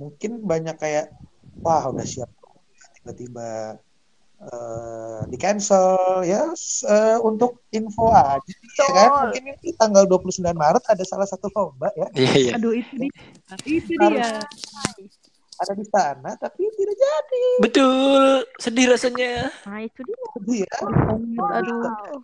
mungkin 0.00 0.40
banyak 0.40 0.76
kayak 0.80 1.12
wah 1.60 1.84
udah 1.90 2.06
siap 2.06 2.30
tiba-tiba 3.08 3.80
eh, 4.38 5.20
di 5.26 5.36
cancel 5.40 5.96
ya 6.22 6.52
eh, 6.84 7.16
untuk 7.24 7.64
info 7.72 8.12
aja 8.12 8.52
ya 8.76 8.88
kan 8.92 9.08
mungkin 9.24 9.42
ini 9.56 9.72
tanggal 9.74 10.04
29 10.04 10.44
Maret 10.52 10.84
ada 10.84 11.04
salah 11.08 11.24
satu 11.24 11.48
lomba 11.50 11.88
ya 11.96 12.06
iya 12.14 12.32
iya. 12.36 12.52
Aduh, 12.60 12.76
itu 12.76 12.92
dia. 12.94 13.10
Itu 13.64 13.96
Harus- 13.96 14.44
dia. 14.44 15.08
ada 15.58 15.72
di 15.74 15.86
sana 15.88 16.30
tapi 16.36 16.68
tidak 16.70 16.94
jadi 16.94 17.44
Betul, 17.58 18.22
sedih 18.62 18.94
rasanya. 18.94 19.50
Nah, 19.66 19.82
itu 19.82 20.00
dia. 20.06 20.22
Jadi 20.38 20.54
ya 20.62 20.76
Aduh. 21.58 22.22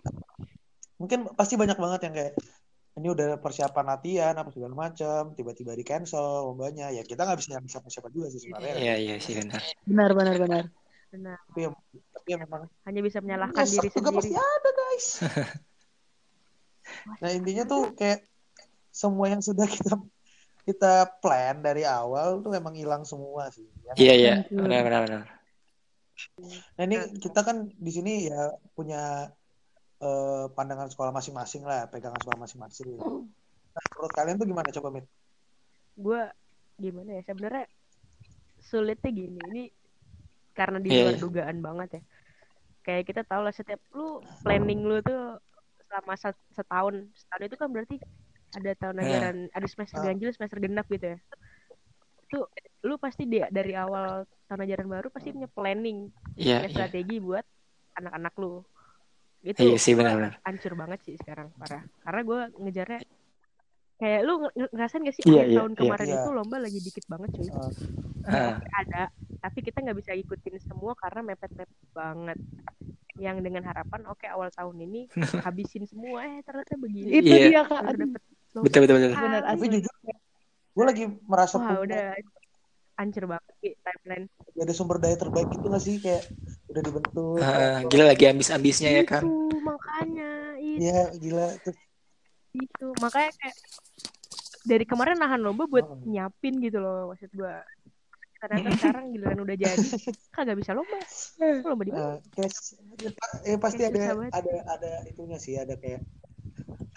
Mungkin 1.03 1.27
pasti 1.35 1.59
banyak 1.59 1.75
banget 1.75 2.01
yang 2.07 2.15
kayak 2.15 2.33
ini 2.95 3.11
udah 3.11 3.43
persiapan 3.43 3.85
latihan 3.91 4.35
apa 4.39 4.55
segala 4.55 4.75
macam 4.75 5.35
tiba-tiba 5.35 5.75
di 5.75 5.83
cancel 5.83 6.47
lombanya 6.47 6.95
ya 6.95 7.03
kita 7.03 7.27
nggak 7.27 7.39
bisa 7.43 7.49
nyalain 7.59 7.71
siapa-siapa 7.71 8.09
juga 8.15 8.31
sih 8.31 8.41
sebenarnya 8.47 8.75
Iya 8.79 8.95
iya 9.03 9.15
sih 9.19 9.35
benar. 9.35 9.61
Benar, 9.83 10.11
benar, 10.15 10.35
benar. 10.39 10.65
Benar. 11.15 11.39
tapi 11.47 11.61
ya, 11.63 11.71
tapi 12.11 12.29
ya 12.35 12.39
memang 12.43 12.63
Hanya 12.87 13.01
bisa 13.07 13.19
menyalahkan 13.23 13.63
nyesek 13.63 13.87
diri 13.87 13.89
juga 13.95 14.11
sendiri. 14.11 14.19
pasti 14.19 14.35
ada 14.35 14.71
guys 14.75 15.07
nah 17.23 17.31
intinya 17.31 17.65
tuh 17.67 17.83
kayak 17.95 18.21
semua 18.95 19.27
yang 19.31 19.43
sudah 19.43 19.67
kita 19.67 19.95
kita 20.65 20.93
plan 21.21 21.61
dari 21.61 21.83
awal 21.85 22.41
tuh 22.41 22.55
emang 22.57 22.73
hilang 22.75 23.03
semua 23.05 23.53
sih 23.53 23.67
ya 23.85 23.93
kan? 23.93 23.95
Iya 24.01 24.15
iya 24.17 24.35
benar 24.49 24.81
benar 24.81 25.01
benar. 25.05 25.23
Nah 26.79 26.83
ini 26.89 26.97
kita 27.21 27.41
kan 27.45 27.69
di 27.69 27.91
sini 27.93 28.31
ya 28.33 28.55
punya 28.73 29.29
eh, 30.01 30.47
pandangan 30.53 30.89
sekolah 30.91 31.13
masing-masing 31.13 31.63
lah, 31.63 31.87
pegangan 31.87 32.19
sekolah 32.19 32.39
masing-masing. 32.41 32.95
Nah, 33.75 33.85
menurut 33.95 34.13
kalian 34.15 34.37
tuh 34.39 34.47
gimana 34.47 34.71
coba 34.71 34.89
Mit? 34.91 35.07
gue 35.95 36.21
gimana 36.75 37.11
ya 37.15 37.23
sebenarnya 37.23 37.71
sulitnya 38.59 39.11
gini 39.15 39.39
ini 39.39 39.65
karena 40.51 40.83
di 40.83 40.91
Iya, 40.91 41.07
luar 41.07 41.15
iya. 41.15 41.23
dugaan 41.23 41.59
banget 41.63 41.89
ya 41.99 42.03
kayak 42.83 43.05
kita 43.07 43.23
tahu 43.23 43.47
lah 43.47 43.55
setiap 43.55 43.79
lu 43.95 44.19
planning 44.43 44.83
lu 44.83 44.99
tuh 45.01 45.39
selama 45.87 46.15
set- 46.19 46.47
setahun 46.51 46.95
setahun 47.15 47.43
itu 47.47 47.57
kan 47.57 47.69
berarti 47.71 47.97
ada 48.55 48.71
tahun 48.75 48.95
Nah. 48.99 49.05
ajaran 49.07 49.37
ada 49.55 49.67
semester 49.71 49.99
Ah. 50.03 50.07
ganjil 50.11 50.31
semester 50.35 50.59
genap 50.59 50.87
gitu 50.91 51.15
ya 51.15 51.19
itu 52.25 52.39
lu 52.83 52.95
pasti 52.99 53.23
di, 53.25 53.39
dari 53.55 53.79
awal 53.79 54.27
tahun 54.51 54.67
ajaran 54.67 54.89
baru 54.91 55.07
pasti 55.15 55.31
punya 55.31 55.47
planning 55.47 56.11
Iya 56.35 56.59
punya 56.59 56.69
iya. 56.69 56.75
strategi 56.75 57.23
buat 57.23 57.47
anak-anak 57.95 58.35
lu 58.43 58.67
itu 59.45 59.61
Iya 59.61 59.77
sih 59.77 59.93
benar 59.93 60.17
benar. 60.17 60.35
hancur 60.41 60.73
banget 60.73 60.99
sih 61.05 61.15
sekarang 61.15 61.53
parah 61.55 61.85
karena 62.01 62.21
gue 62.23 62.41
ngejarnya 62.59 63.01
kayak 63.95 64.21
lu 64.21 64.33
nge- 64.41 64.55
nge- 64.57 64.73
ngerasain 64.73 65.03
gak 65.03 65.15
sih 65.15 65.23
Iya, 65.23 65.33
akhir 65.37 65.47
iya, 65.47 65.57
tahun 65.57 65.71
iya. 65.71 65.79
kemarin 65.79 66.07
Iya. 66.07 66.17
itu 66.17 66.31
lomba 66.33 66.57
lagi 66.59 66.79
dikit 66.81 67.05
banget 67.07 67.29
cuy 67.31 67.49
Eh, 68.25 68.33
Ah, 68.33 68.57
ada 68.57 69.03
tapi 69.39 69.59
kita 69.61 69.79
nggak 69.79 69.99
bisa 70.01 70.13
ikutin 70.13 70.57
semua 70.59 70.97
karena 70.97 71.21
mepet-mepet 71.23 71.69
banget 71.93 72.39
yang 73.15 73.37
dengan 73.39 73.63
harapan 73.63 74.01
oke 74.09 74.25
awal 74.25 74.49
tahun 74.49 74.81
ini 74.83 75.13
habisin 75.47 75.85
semua 75.85 76.25
eh 76.25 76.41
ternyata 76.41 76.73
begini 76.75 77.09
Itu 77.15 77.29
Iya. 77.29 77.47
dia, 77.47 77.63
Kak. 77.63 77.85
betul 78.57 78.81
betul 78.81 78.97
betul. 78.97 79.11
benar 79.13 79.43
tapi 79.45 79.65
jujur, 79.69 79.95
gue 80.73 80.85
lagi 80.85 81.05
merasa 81.23 81.55
wah 81.55 81.79
udah 81.79 82.17
hancur 82.95 83.25
banget 83.27 83.53
Ki, 83.59 83.71
timeline 83.83 84.27
ada 84.55 84.73
sumber 84.73 85.03
daya 85.03 85.19
terbaik 85.19 85.51
itu 85.51 85.67
nggak 85.67 85.83
sih 85.83 85.97
kayak 85.99 86.25
udah 86.71 86.83
dibentuk. 86.83 87.39
Ah, 87.43 87.83
gila 87.87 88.05
lagi 88.07 88.25
ambis-ambisnya 88.27 88.91
ya 88.91 89.05
kan. 89.05 89.23
itu 89.27 89.35
makanya 89.61 90.31
itu, 90.63 90.79
Ya 90.81 91.01
gila 91.15 91.47
tuh. 91.61 91.75
itu 92.55 92.87
makanya 93.03 93.31
kayak 93.35 93.57
dari 94.65 94.85
kemarin 94.87 95.19
nahan 95.19 95.43
lomba 95.43 95.67
buat 95.67 95.85
Oh. 95.85 95.99
nyiapin 96.07 96.63
gitu 96.63 96.79
loh 96.79 97.11
maksud 97.13 97.29
gua 97.35 97.61
ternyata 98.39 98.77
sekarang 98.79 99.05
giliran 99.11 99.41
udah 99.43 99.57
jadi 99.59 99.75
kagak 100.37 100.57
bisa 100.63 100.71
lomba 100.77 100.99
lomba 101.67 101.83
di 101.83 101.93
mana 101.93 102.17
Eh, 103.45 103.55
eh, 103.55 103.59
pasti 103.59 103.83
ada 103.85 104.15
banget. 104.15 104.33
ada 104.39 104.55
ada 104.71 104.91
itunya 105.11 105.39
sih 105.43 105.59
ada 105.59 105.75
kayak 105.77 106.01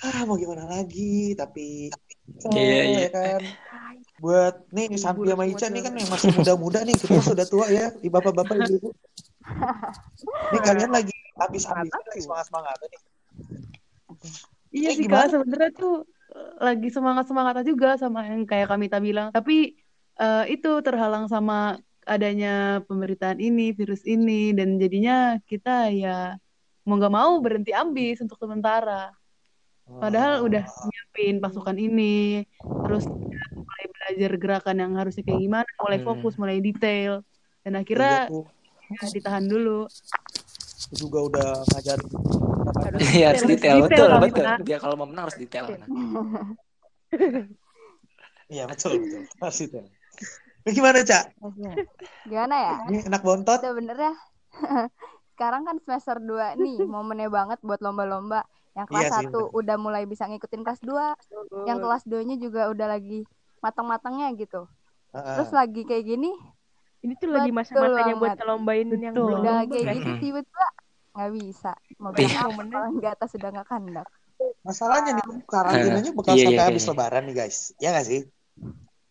ah 0.03 0.21
mau 0.27 0.37
gimana 0.37 0.65
lagi 0.69 1.33
tapi 1.33 1.89
Iya, 2.53 2.81
iya. 2.85 2.99
ya 3.07 3.09
kan 3.09 3.41
buat 4.19 4.55
nih 4.69 4.97
Santi 4.99 5.29
sama 5.29 5.45
Ica 5.47 5.67
nih 5.71 5.81
kan 5.85 5.93
yang 5.95 6.09
masih 6.11 6.29
muda-muda 6.35 6.79
nih 6.83 6.95
kita 6.97 7.17
sudah 7.23 7.45
tua 7.47 7.65
ya 7.71 7.89
di 7.97 8.09
bapak-bapak 8.11 8.55
ibu-ibu 8.67 8.89
ini 10.51 10.59
kalian 10.59 10.91
lagi 10.91 11.13
habis-habis 11.39 11.91
lagi 11.93 12.21
semangat-semangat 12.21 12.77
nih 12.83 13.01
Iya 14.67 14.89
Eh, 14.91 14.95
sih? 14.99 15.05
Kak, 15.07 15.31
sebenarnya 15.31 15.71
tuh 15.73 16.03
eh, 16.35 16.51
lagi 16.59 16.87
semangat-semangatnya 16.91 17.63
juga 17.63 17.95
sama 17.95 18.27
yang 18.27 18.43
kayak 18.43 18.67
Kamita 18.67 18.99
bilang. 18.99 19.31
Tapi 19.31 19.79
eh, 20.19 20.43
itu 20.51 20.69
terhalang 20.83 21.25
sama 21.31 21.79
adanya 22.03 22.83
pemberitaan 22.87 23.39
ini, 23.39 23.71
virus 23.71 24.03
ini, 24.03 24.51
dan 24.51 24.75
jadinya 24.79 25.39
kita 25.47 25.87
ya 25.91 26.35
mau 26.83 26.95
nggak 26.99 27.13
mau 27.13 27.39
berhenti 27.39 27.71
ambis 27.71 28.19
untuk 28.19 28.35
sementara. 28.39 29.11
Padahal 29.87 30.43
Oh. 30.43 30.47
udah 30.51 30.63
nyiapin 30.67 31.39
pasukan 31.39 31.77
ini, 31.79 32.43
terus 32.83 33.07
mulai 33.55 33.85
belajar 33.87 34.31
gerakan 34.35 34.77
yang 34.83 34.93
harusnya 34.99 35.23
kayak 35.23 35.41
gimana, 35.41 35.69
mulai 35.79 35.99
Hmm. 36.03 36.07
fokus, 36.11 36.33
mulai 36.35 36.59
detail. 36.59 37.23
Dan 37.63 37.73
Iya 37.73 37.81
akhirnya 37.83 38.19
tuh 38.27 38.43
ya, 38.91 39.07
ditahan 39.15 39.45
dulu. 39.47 39.87
Aku 40.87 40.95
juga 40.95 41.19
udah 41.23 41.47
ngajarin 41.71 42.07
Iya 43.17 43.25
harus 43.31 43.43
Harus 43.43 43.51
detail 43.51 43.77
detail, 43.83 43.85
betul 43.87 44.09
betul. 44.23 44.45
Dia 44.67 44.77
kalau 44.79 44.95
mau 44.99 45.07
menang 45.07 45.31
harus 45.31 45.37
detail. 45.39 45.65
iya 48.47 48.63
betul 48.63 49.03
betul 49.03 49.21
pasti 49.39 49.67
tuh 49.67 49.83
Ini 50.63 50.71
gimana 50.71 50.99
cak 51.03 51.35
Gimana 52.27 52.55
ya? 52.59 52.75
ini 52.91 52.99
enak 53.07 53.21
bontot 53.23 53.59
Sebenarnya 53.59 54.11
sekarang 55.35 55.67
kan 55.67 55.77
semester 55.83 56.17
2 56.17 56.55
nih, 56.57 56.81
momennya 56.81 57.29
banget 57.29 57.59
buat 57.61 57.77
lomba-lomba. 57.77 58.41
Yang 58.77 58.87
kelas 58.87 59.03
Iya 59.03 59.09
sih, 59.09 59.25
1 59.33 59.39
udah 59.51 59.75
mulai 59.75 60.05
bisa 60.05 60.23
ngikutin 60.23 60.61
kelas 60.61 60.81
2, 60.85 61.17
yang 61.65 61.81
kelas 61.81 62.03
2-nya 62.05 62.37
juga 62.37 62.69
udah 62.69 62.87
lagi 62.87 63.25
matang-matangnya 63.57 64.29
gitu. 64.37 64.69
Heeh. 65.11 65.33
Terus 65.33 65.49
lagi 65.49 65.81
kayak 65.81 66.05
gini, 66.05 66.29
ini 67.01 67.13
tuh 67.17 67.33
lagi 67.33 67.49
masa-masanya 67.49 68.13
buat 68.15 68.37
ngelombain 68.37 68.85
yang 68.91 69.13
belum 69.13 69.41
udah 69.41 69.55
lomba 69.57 69.65
kayak 69.67 69.81
kan? 69.83 69.95
gitu 69.97 70.11
Mhm. 70.11 70.21
tiba-tiba 70.21 70.65
nggak 71.11 71.31
bisa. 71.33 71.71
Mau 71.97 72.11
Iya. 72.11 72.17
bilang 72.19 72.37
apa 72.37 72.45
Momennya. 72.47 72.71
kalau 72.71 72.89
nggak 72.93 73.11
atas 73.11 73.29
sudah 73.33 73.49
nggak 73.51 73.67
kandak. 73.67 74.07
masalahnya 74.61 75.11
nih 75.17 75.25
karantinanya 75.49 76.11
bakal 76.13 76.37
Iya, 76.37 76.45
sampai 76.45 76.53
iya, 76.53 76.69
habis 76.69 76.83
iya. 76.85 76.89
lebaran 76.93 77.23
nih 77.25 77.35
guys 77.35 77.57
ya 77.81 77.89
nggak 77.89 78.05
sih 78.05 78.21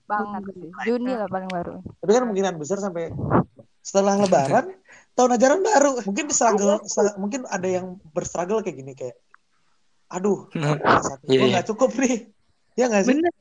Banget 0.06 0.42
sih. 0.54 0.70
Juni 0.86 1.12
lah 1.12 1.26
paling 1.26 1.50
baru. 1.50 1.82
tapi 1.98 2.10
kan 2.14 2.22
kemungkinan 2.22 2.54
besar 2.54 2.78
sampai 2.78 3.10
setelah 3.82 4.14
lebaran 4.16 4.70
tahun 5.12 5.30
ajaran 5.34 5.60
baru 5.60 5.90
mungkin 6.06 6.30
struggle 6.30 6.78
struggle- 6.86 7.18
mungkin 7.18 7.42
ada 7.48 7.66
yang 7.66 7.98
berstruggle 8.14 8.62
kayak 8.62 8.76
gini 8.76 8.92
kayak 8.94 9.18
aduh 10.08 10.46
kelas 10.52 11.04
satu 11.04 11.24
Iya, 11.26 11.36
gue 11.36 11.46
iya. 11.48 11.54
nggak 11.56 11.66
cukup 11.68 11.90
nih 11.98 12.16
ya 12.74 12.84
nggak 12.86 13.04
sih 13.04 13.14
Bener. 13.16 13.32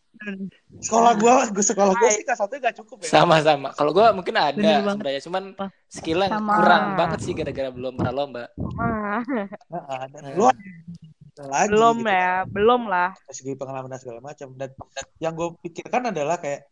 sekolah 0.80 1.14
gue 1.16 1.34
gue 1.52 1.66
sekolah 1.66 1.94
gue 1.94 2.10
sih 2.10 2.24
kelas 2.24 2.40
satu 2.40 2.54
nggak 2.56 2.76
cukup 2.80 2.98
ya 3.04 3.10
Sama-sama. 3.12 3.70
Kalau 3.72 3.92
gua 3.92 4.10
mungkin 4.12 4.34
ada 4.34 4.56
sebenarnya, 4.82 5.22
cuman 5.22 5.44
skillnya 5.86 6.30
Sama. 6.32 6.54
kurang 6.58 6.84
banget 6.96 7.20
sih 7.22 7.34
gara-gara 7.36 7.70
belum 7.70 7.94
pernah 7.94 8.14
lomba. 8.16 8.44
Ah, 8.80 9.22
lu 10.34 10.48
ada 10.48 10.64
lagi 11.52 11.68
belum 11.68 11.96
gitu. 12.00 12.16
ya 12.16 12.32
belum 12.48 12.82
lah 12.88 13.10
segi 13.28 13.54
pengalaman 13.54 13.92
dan 13.92 14.00
segala 14.00 14.24
macam 14.24 14.56
dan, 14.56 14.72
dan 14.72 15.06
yang 15.20 15.34
gue 15.36 15.52
pikirkan 15.68 16.08
adalah 16.08 16.40
kayak 16.40 16.64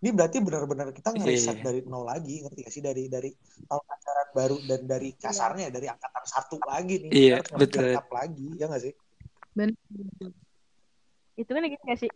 ini 0.00 0.16
berarti 0.16 0.40
benar-benar 0.40 0.88
kita 0.90 1.12
ngeriset 1.12 1.60
Iya. 1.60 1.64
dari 1.68 1.80
nol 1.84 2.08
lagi 2.08 2.40
ngerti 2.40 2.64
gak 2.64 2.72
sih 2.72 2.80
dari 2.80 3.12
dari 3.12 3.28
tahun 3.68 3.84
ajaran 3.84 4.28
baru 4.32 4.56
dan 4.64 4.80
dari 4.88 5.12
kasarnya 5.12 5.68
dari 5.68 5.84
angkatan 5.84 6.24
satu 6.24 6.56
lagi 6.64 6.94
nih 7.04 7.10
Iya, 7.12 7.36
nge-build 7.44 7.60
betul. 7.60 8.08
lagi 8.08 8.46
ya 8.56 8.64
nggak 8.66 8.82
sih 8.82 8.92
itu 11.40 11.50
kan 11.50 11.62
gitu 11.64 11.82
gak 11.88 12.00
sih? 12.00 12.10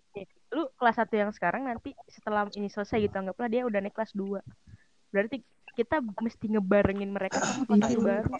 Lu 0.52 0.68
kelas 0.76 0.96
1 1.00 1.14
yang 1.16 1.30
sekarang 1.32 1.64
nanti 1.64 1.96
setelah 2.12 2.44
ini 2.54 2.68
selesai 2.68 3.00
gitu 3.00 3.16
anggaplah 3.16 3.48
dia 3.48 3.64
udah 3.64 3.80
naik 3.80 3.96
kelas 3.96 4.12
2 4.12 4.38
berarti 5.10 5.40
kita 5.74 5.98
mesti 6.22 6.46
ngebarengin 6.54 7.10
mereka 7.10 7.42
kelas 7.42 7.66
Nah, 7.70 7.90
baru 7.98 8.30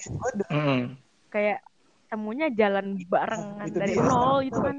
Mm. 0.51 0.99
kayak 1.31 1.59
semuanya 2.07 2.47
jalan 2.55 2.95
barengan 3.11 3.67
itu 3.67 3.79
dari 3.79 3.95
dia. 3.99 4.07
nol 4.07 4.37
gitu 4.47 4.59
kan. 4.63 4.75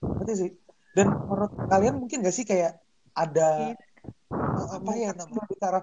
Ngerti 0.00 0.34
sih. 0.38 0.50
Dan 0.94 1.06
menurut 1.10 1.52
kalian 1.70 1.94
mungkin 1.98 2.22
gak 2.22 2.34
sih 2.34 2.46
kayak 2.46 2.78
ada 3.14 3.74
apa 4.70 4.92
ya 4.94 5.10
namanya 5.14 5.46
bicara 5.50 5.80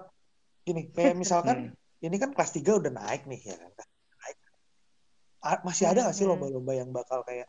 gini 0.64 0.88
kayak 0.92 1.16
misalkan 1.16 1.72
Hmm. 1.72 2.04
ini 2.04 2.16
kan 2.16 2.32
kelas 2.32 2.52
3 2.56 2.80
udah 2.80 2.92
naik 2.92 3.28
nih 3.28 3.40
ya 3.52 3.56
kan 3.60 3.72
masih 5.64 5.84
ada 5.88 6.08
gak 6.08 6.16
sih 6.16 6.26
lomba-lomba 6.28 6.72
yang 6.74 6.90
bakal 6.90 7.24
kayak 7.24 7.48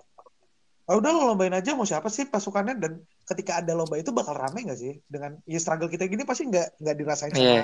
oh, 0.89 0.97
udah 0.97 1.11
lo 1.13 1.21
lombain 1.33 1.53
aja 1.53 1.77
mau 1.77 1.85
siapa 1.85 2.09
sih 2.09 2.25
pasukannya? 2.25 2.75
Dan 2.81 2.91
ketika 3.23 3.61
ada 3.61 3.77
lomba 3.77 3.99
itu 3.99 4.09
bakal 4.09 4.33
rame 4.33 4.65
gak 4.65 4.79
sih? 4.79 4.97
Dengan 5.05 5.37
ya 5.45 5.59
struggle 5.61 5.85
kita 5.85 6.09
gini 6.09 6.25
pasti 6.25 6.49
nggak 6.49 6.81
nggak 6.81 6.95
dirasain 6.97 7.29
sama 7.29 7.45
Iya. 7.45 7.63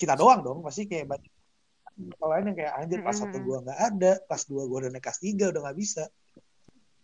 kita 0.00 0.14
doang 0.16 0.40
dong 0.40 0.58
pasti 0.64 0.88
kayak 0.88 1.06
banyak 1.12 1.32
kalau 2.18 2.34
lain 2.34 2.50
yang 2.50 2.56
kayak 2.58 2.72
anjir 2.74 2.98
pas 3.06 3.14
satu 3.14 3.38
gua 3.38 3.62
nggak 3.62 3.80
ada 3.86 4.12
pas 4.26 4.42
dua 4.42 4.66
gua 4.66 4.78
udah 4.82 4.90
naik 4.90 5.04
kelas 5.04 5.18
tiga 5.22 5.44
udah 5.54 5.60
nggak 5.68 5.78
bisa. 5.78 6.04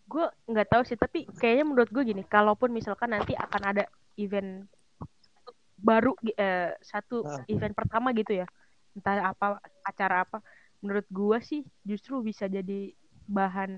Gue 0.03 0.27
nggak 0.43 0.67
tahu 0.67 0.83
sih 0.83 0.99
tapi 0.99 1.23
kayaknya 1.23 1.63
menurut 1.63 1.87
gue 1.87 2.03
gini 2.03 2.23
kalaupun 2.27 2.67
misalkan 2.75 3.15
nanti 3.15 3.31
akan 3.31 3.61
ada 3.63 3.87
event 4.19 4.67
baru 5.79 6.11
eh, 6.35 6.75
satu 6.83 7.23
Nah. 7.23 7.47
event 7.47 7.71
pertama 7.71 8.11
gitu 8.11 8.35
ya 8.35 8.45
entah 8.91 9.31
apa 9.31 9.63
acara 9.87 10.27
apa 10.27 10.43
menurut 10.83 11.07
gue 11.19 11.37
sih 11.49 11.61
justru 11.89 12.13
bisa 12.29 12.45
jadi 12.57 12.93
bahan 13.37 13.71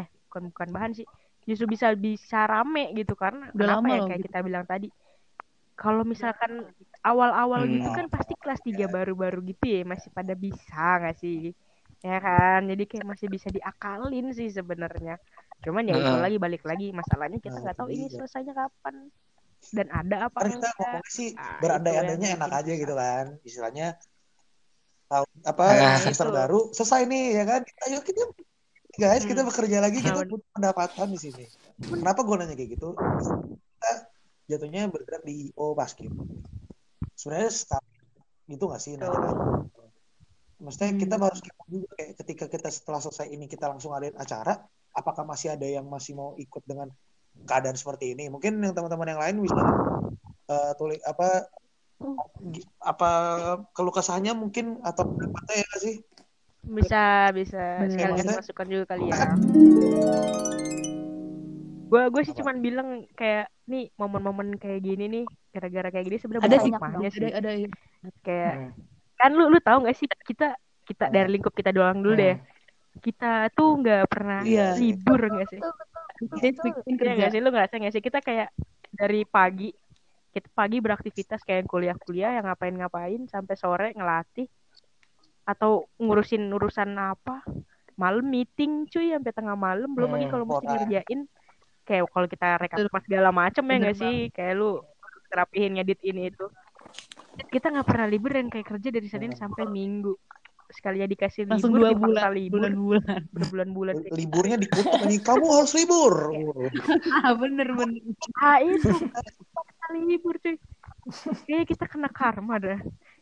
eh 0.00 0.06
bukan 0.28 0.42
bukan 0.52 0.68
bahan 0.74 0.92
sih. 0.98 1.06
Justru 1.48 1.66
bisa 1.74 1.88
bisa 2.06 2.38
rame 2.52 2.80
gitu 2.98 3.12
karena 3.22 3.44
Udah 3.54 3.66
kenapa 3.66 3.86
lama 3.86 3.92
ya 3.94 4.00
loh 4.00 4.06
kayak 4.06 4.20
gitu. 4.20 4.30
kita 4.30 4.38
bilang 4.46 4.64
tadi. 4.70 4.86
Kalau 5.80 6.02
misalkan 6.12 6.52
awal-awal 7.08 7.62
Hmm. 7.62 7.74
gitu 7.74 7.88
kan 7.96 8.06
pasti 8.14 8.34
kelas 8.42 8.60
3 8.66 8.84
baru-baru 8.96 9.38
gitu 9.50 9.64
ya 9.76 9.80
masih 9.92 10.10
pada 10.18 10.34
bisa 10.46 10.76
nggak 11.00 11.16
sih? 11.22 11.38
Ya 12.06 12.16
kan? 12.26 12.60
Jadi 12.70 12.82
kayak 12.90 13.06
masih 13.12 13.28
bisa 13.34 13.48
diakalin 13.56 14.26
sih 14.38 14.48
sebenarnya. 14.58 15.12
Cuman 15.64 15.84
ya 15.90 15.96
itu 16.02 16.14
lagi 16.24 16.36
balik 16.44 16.62
lagi. 16.70 16.84
Masalahnya 17.00 17.38
kita 17.46 17.56
Nah, 17.56 17.64
nggak 17.64 17.76
tahu 17.80 17.88
ini 17.96 18.06
selesainya 18.12 18.52
kapan. 18.60 18.96
Dan 19.76 19.88
ada 20.00 20.16
apa 20.28 20.40
Kan 20.40 20.50
kita 20.50 20.66
ngomong 20.76 21.04
sih 21.16 21.28
Ah, 21.38 21.62
berandai-andainya 21.62 22.28
enak 22.36 22.50
aja 22.58 22.72
gitu 22.82 22.94
kan. 23.02 23.26
Istilahnya 23.48 23.86
tahun 25.10 25.28
apa 25.42 25.64
Nah. 25.66 25.98
semester 25.98 26.28
Itu. 26.30 26.36
baru 26.38 26.60
selesai 26.70 27.02
nih 27.10 27.24
ya 27.34 27.44
kan. 27.44 27.60
Ayo 27.90 27.98
kita 28.06 28.22
guys 28.96 29.24
kita 29.26 29.42
Hmm. 29.42 29.50
bekerja 29.50 29.78
lagi 29.82 29.98
kita 30.00 30.14
Nah, 30.14 30.26
butuh 30.30 30.50
pendapatan 30.54 31.08
di 31.10 31.18
sini. 31.18 31.44
Kenapa 31.82 32.20
gue 32.22 32.34
nanya 32.38 32.54
kayak 32.54 32.70
gitu? 32.78 32.88
Kita 32.94 33.90
jatuhnya 34.46 34.86
bergerak 34.86 35.22
di 35.26 35.50
IO 35.50 35.74
basket. 35.74 36.10
Sebenarnya 37.18 37.50
sekarang 37.50 37.90
gitu 38.50 38.64
nggak 38.66 38.80
sih 38.82 38.92
nanya 38.96 39.18
Maksudnya 40.60 40.92
kita 41.00 41.16
Hmm. 41.16 41.24
harus 41.24 41.40
kepo 41.40 41.62
juga 41.72 41.88
kayak 41.96 42.10
ketika 42.20 42.44
kita 42.52 42.68
setelah 42.68 43.00
selesai 43.00 43.32
ini 43.32 43.48
kita 43.48 43.64
langsung 43.64 43.96
adain 43.96 44.12
acara, 44.12 44.60
apakah 44.92 45.24
masih 45.24 45.56
ada 45.56 45.64
yang 45.64 45.88
masih 45.88 46.12
mau 46.12 46.36
ikut 46.36 46.60
dengan 46.68 46.92
keadaan 47.48 47.80
seperti 47.80 48.12
ini? 48.12 48.28
Mungkin 48.28 48.60
yang 48.60 48.76
teman-teman 48.76 49.08
yang 49.08 49.20
lain 49.24 49.36
bisa 49.40 49.56
eh, 50.52 50.72
tulis 50.76 51.00
apa 51.08 51.48
apa 52.80 53.10
keluh 53.70 53.90
kesahnya 53.90 54.32
mungkin 54.32 54.80
atau 54.80 55.04
pendapatnya 55.06 55.56
ya 55.60 55.70
sih? 55.78 55.96
bisa 56.60 57.02
bisa 57.32 57.62
sekalian 57.86 58.20
Maksudnya- 58.20 58.38
masukan 58.38 58.66
juga 58.68 58.84
kali 58.86 59.02
ya 59.06 59.16
gue 61.86 62.02
gue 62.06 62.22
sih 62.22 62.30
Apa? 62.30 62.38
cuman 62.38 62.56
bilang 62.60 62.88
kayak 63.12 63.50
nih 63.66 63.90
momen-momen 63.96 64.54
kayak 64.54 64.78
gini 64.80 65.04
nih 65.08 65.24
gara-gara 65.50 65.88
kayak 65.90 66.04
gini 66.06 66.16
sebenarnya 66.16 66.46
Ada 66.46 66.58
hikmahnya 66.62 67.08
sih 67.10 67.20
ada 67.24 67.38
ada 67.40 67.50
kayak 68.20 68.54
Hmm. 68.54 68.70
kan 69.16 69.30
lu 69.32 69.48
lu 69.48 69.58
tahu 69.58 69.82
nggak 69.82 69.92
sih 69.94 70.06
kita 70.06 70.54
kita 70.84 71.04
dari 71.08 71.28
lingkup 71.30 71.50
kita 71.50 71.70
doang 71.70 71.98
dulu 71.98 72.14
Hmm. 72.14 72.22
deh 72.22 72.36
kita 73.00 73.30
tuh 73.50 73.70
nggak 73.76 74.04
pernah 74.06 74.40
Iya. 74.42 74.76
libur 74.76 75.18
nggak 75.18 75.48
sih 75.48 75.58
Betul, 75.58 75.72
betul, 75.72 76.02
betul, 76.20 76.62
betul. 76.62 76.84
Iya 76.84 76.94
kerja. 76.94 77.12
nggak 77.16 77.30
sih 77.30 77.40
lu 77.40 77.48
ngerasa 77.50 77.74
nggak 77.74 77.92
sih 77.92 78.02
kita 78.02 78.18
kayak 78.20 78.48
dari 78.92 79.20
pagi 79.24 79.68
kita 80.30 80.48
pagi 80.54 80.78
beraktivitas 80.78 81.42
kayak 81.42 81.66
kuliah-kuliah 81.66 82.38
yang 82.38 82.46
ngapain-ngapain 82.46 83.26
sampai 83.26 83.54
sore 83.58 83.88
ngelatih 83.98 84.46
atau 85.42 85.90
ngurusin 85.98 86.46
urusan 86.46 86.94
apa 86.94 87.42
malam 87.98 88.24
meeting 88.24 88.86
cuy 88.86 89.12
sampai 89.12 89.32
tengah 89.34 89.58
malam 89.58 89.92
belum 89.92 90.16
lagi 90.16 90.26
Hmm, 90.30 90.32
kalau 90.32 90.44
mesti 90.48 90.66
ngerjain. 90.66 91.20
Kayak 91.84 92.06
kalau 92.14 92.28
kita 92.30 92.46
rekap 92.56 92.78
segala 93.02 93.30
macem 93.34 93.64
ya 93.66 93.76
nggak 93.82 93.96
sih? 93.98 94.16
kayak 94.30 94.54
lu 94.56 94.80
terapihin 95.28 95.76
ngedit 95.76 96.00
ini 96.06 96.30
itu. 96.30 96.46
Kita 97.50 97.68
nggak 97.68 97.86
pernah 97.86 98.06
libur 98.06 98.32
dan 98.32 98.46
kayak 98.48 98.66
kerja 98.70 98.88
dari 98.88 99.08
senin 99.10 99.34
sampai 99.34 99.66
minggu. 99.66 100.14
Sekali 100.70 101.02
ya 101.02 101.06
dikasih 101.10 101.50
langsung 101.50 101.74
libur 101.74 101.82
dua 101.82 101.98
bulan 101.98 102.30
libur. 102.30 102.58
bulan-bulan. 102.62 103.20
Berbulan-bulan 103.34 103.94
kayak 103.98 104.12
gitu. 104.14 104.20
Liburnya 104.22 104.56
dikutuk 104.56 105.02
nih, 105.02 105.18
kamu 105.18 105.46
harus 105.50 105.72
libur. 105.74 106.14
ah 107.26 107.32
bener 107.34 107.68
bener. 107.74 108.02
Ah 108.38 108.62
itu 108.62 108.86
kali 109.90 110.06
libur 110.06 110.38
cuy. 110.38 110.54
Kayak 111.44 111.66
kita 111.66 111.84
kena 111.90 112.06
karma 112.06 112.62
dah. 112.62 112.78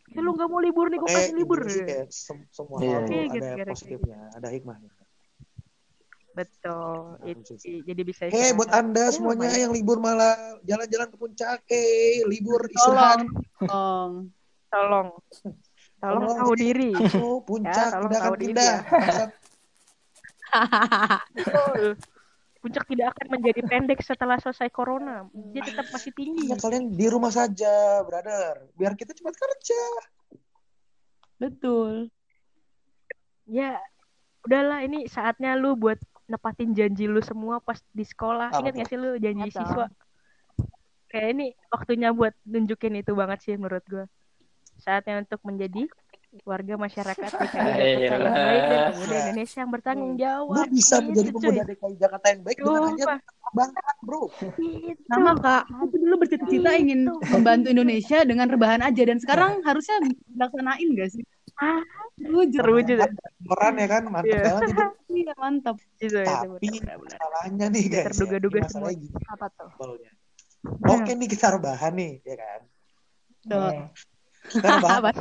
Ya 0.09 0.21
lu 0.21 0.37
gak 0.37 0.49
mau 0.49 0.61
libur 0.61 0.89
nih, 0.89 1.01
gue 1.01 1.09
Kayak 1.09 1.21
kasih 1.25 1.35
libur. 1.35 1.59
kayak 1.65 2.09
sem- 2.09 2.49
semua 2.49 2.77
Iya, 2.81 2.93
hal 2.93 3.09
iya. 3.09 3.21
ada 3.25 3.33
Gara-gara 3.33 3.73
positifnya, 3.73 4.19
ada 4.37 4.49
hikmahnya. 4.53 4.91
Betul. 6.33 7.19
Nah, 7.19 7.25
Itu 7.25 7.57
sih. 7.57 7.57
sih. 7.59 7.77
Jadi 7.83 8.01
bisa 8.05 8.29
Hei 8.29 8.53
Eh, 8.53 8.53
buat 8.53 8.69
anda 8.69 9.09
Ya, 9.09 9.13
semuanya 9.13 9.49
lumayan. 9.49 9.63
yang 9.65 9.73
libur 9.73 9.97
malah 9.99 10.37
jalan-jalan 10.63 11.09
ke 11.09 11.17
puncak, 11.17 11.59
eh 11.67 12.21
libur 12.25 12.61
istirahat. 12.69 13.25
tolong 13.25 13.33
tolong 13.65 14.13
Tolong. 14.69 15.09
Tolong 15.99 16.21
Tolong. 16.21 16.37
tahu 16.37 16.53
diri. 16.55 16.93
Oh, 17.17 17.41
puncak 17.43 17.73
Ya, 17.73 17.97
tolong 17.97 18.07
tidak 18.07 18.21
akan 18.21 18.29
tahu 18.29 18.37
diri 18.37 18.49
pindah. 18.53 18.77
ya. 18.77 19.27
Puncak 22.59 22.91
tidak 22.91 23.15
akan 23.15 23.39
menjadi 23.39 23.61
pendek 23.71 24.03
setelah 24.03 24.35
selesai 24.43 24.67
corona. 24.75 25.31
Dia 25.55 25.63
tetap 25.63 25.87
masih 25.95 26.11
tinggi. 26.11 26.51
Ya, 26.51 26.59
kalian 26.59 26.91
di 26.91 27.07
rumah 27.07 27.31
saja, 27.31 28.03
brother. 28.03 28.67
Biar 28.75 28.99
kita 28.99 29.15
cepat 29.15 29.35
kerja. 29.39 29.83
betul 31.39 32.11
Ya, 33.47 33.79
udahlah 34.43 34.83
ini 34.83 35.07
saatnya 35.07 35.55
lu 35.55 35.79
buat 35.79 35.97
nepatin 36.29 36.77
janji 36.77 37.09
lu 37.09 37.25
semua 37.25 37.59
pas 37.65 37.81
di 37.97 38.05
sekolah. 38.05 38.53
Apa 38.53 38.61
Ingat 38.61 38.75
gak 38.85 38.89
sih 38.93 38.99
lu 39.01 39.17
janji 39.17 39.49
dong. 39.49 39.57
siswa? 39.65 39.87
Kayak 41.09 41.29
ini 41.33 41.47
waktunya 41.73 42.13
buat 42.13 42.37
nunjukin 42.45 43.01
itu 43.01 43.17
banget 43.17 43.39
sih 43.41 43.57
menurut 43.57 43.81
gue. 43.89 44.05
Saatnya 44.85 45.25
untuk 45.25 45.41
menjadi 45.49 45.89
warga 46.45 46.75
masyarakat 46.77 47.31
DKI 47.41 47.59
Jakarta 47.99 48.05
yang 48.05 48.21
Ayolah. 48.21 48.33
baik 48.37 48.63
dan 48.63 48.81
pemuda 48.93 49.17
Indonesia 49.23 49.59
yang 49.59 49.71
bertanggung 49.71 50.13
Lu 50.13 50.21
jawab. 50.21 50.67
bisa 50.69 50.95
Gitu, 50.95 51.07
menjadi 51.09 51.29
cuy. 51.29 51.37
pemuda 51.41 51.63
DKI 51.65 51.95
Jakarta 51.97 52.27
yang 52.29 52.41
baik 52.43 52.59
dengan 52.59 52.83
hanya 52.85 53.07
bangga, 53.49 53.91
bro. 54.03 54.23
Gitu. 54.29 55.03
sama 55.09 55.33
kak 55.35 55.63
aku 55.67 55.95
dulu 55.95 56.15
bercita-cita 56.21 56.71
ingin 56.77 57.01
membantu 57.27 57.67
Indonesia 57.71 58.19
dengan 58.23 58.47
rebahan 58.47 58.83
aja 58.83 59.03
dan 59.03 59.17
sekarang 59.17 59.51
harusnya 59.63 59.97
dilaksanain 60.05 60.89
gak 60.95 61.11
sih 61.11 61.25
Ah, 61.57 61.83
Jujur. 62.15 62.63
terwujud 62.63 62.95
ya. 62.95 63.11
Peran 63.43 63.75
ya 63.75 63.89
kan, 63.89 64.03
mantap 64.07 64.31
Iya. 64.31 64.43
banget 64.47 64.63
itu. 64.63 64.85
Iya 65.11 65.33
mantap. 65.35 65.77
Itu, 65.99 66.15
itu, 66.15 66.23
Tapi 66.23 66.69
masalahnya 67.03 67.67
nih 67.67 67.85
guys, 67.89 68.07
Terduga-duga 68.07 68.57
ya, 68.57 68.63
masalahnya 68.63 68.95
gini 68.95 69.19
Apa 69.27 69.47
tuh? 69.51 69.71
Oke 70.87 71.13
nih 71.15 71.27
kita 71.27 71.47
rebahan 71.51 71.93
nih, 71.93 72.13
ya 72.23 72.37
kan. 72.37 72.61
Tuh. 73.43 73.75
Kita 74.55 74.67
rebahan. 74.71 75.15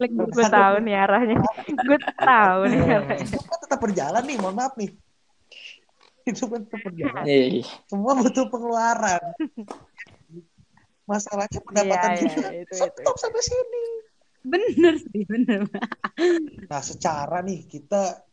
Gue 0.00 0.46
tahu 0.48 0.74
nih 0.80 0.96
arahnya. 0.96 1.36
Gue 1.68 1.98
tahu 2.16 2.60
nih 2.66 2.80
arahnya. 2.88 3.36
Kan 3.36 3.58
tetap 3.60 3.78
berjalan 3.78 4.22
nih, 4.24 4.36
mohon 4.40 4.56
maaf 4.56 4.72
nih. 4.74 4.90
Hidup 6.24 6.48
kan 6.48 6.60
tetap 6.64 6.80
berjalan. 6.84 7.22
Iya. 7.24 7.68
Semua 7.84 8.12
butuh 8.16 8.44
pengeluaran. 8.48 9.22
Masalahnya 11.04 11.60
pendapatan 11.60 12.10
Iya, 12.12 12.22
iya, 12.22 12.30
kita 12.30 12.48
itu, 12.54 12.74
stop 12.78 12.94
itu. 13.12 13.20
sampai 13.20 13.42
sini. 13.42 13.84
Bener 14.40 14.94
sih, 14.96 15.22
bener. 15.26 15.60
Nah, 16.64 16.80
secara 16.80 17.42
nih 17.42 17.66
kita 17.66 18.24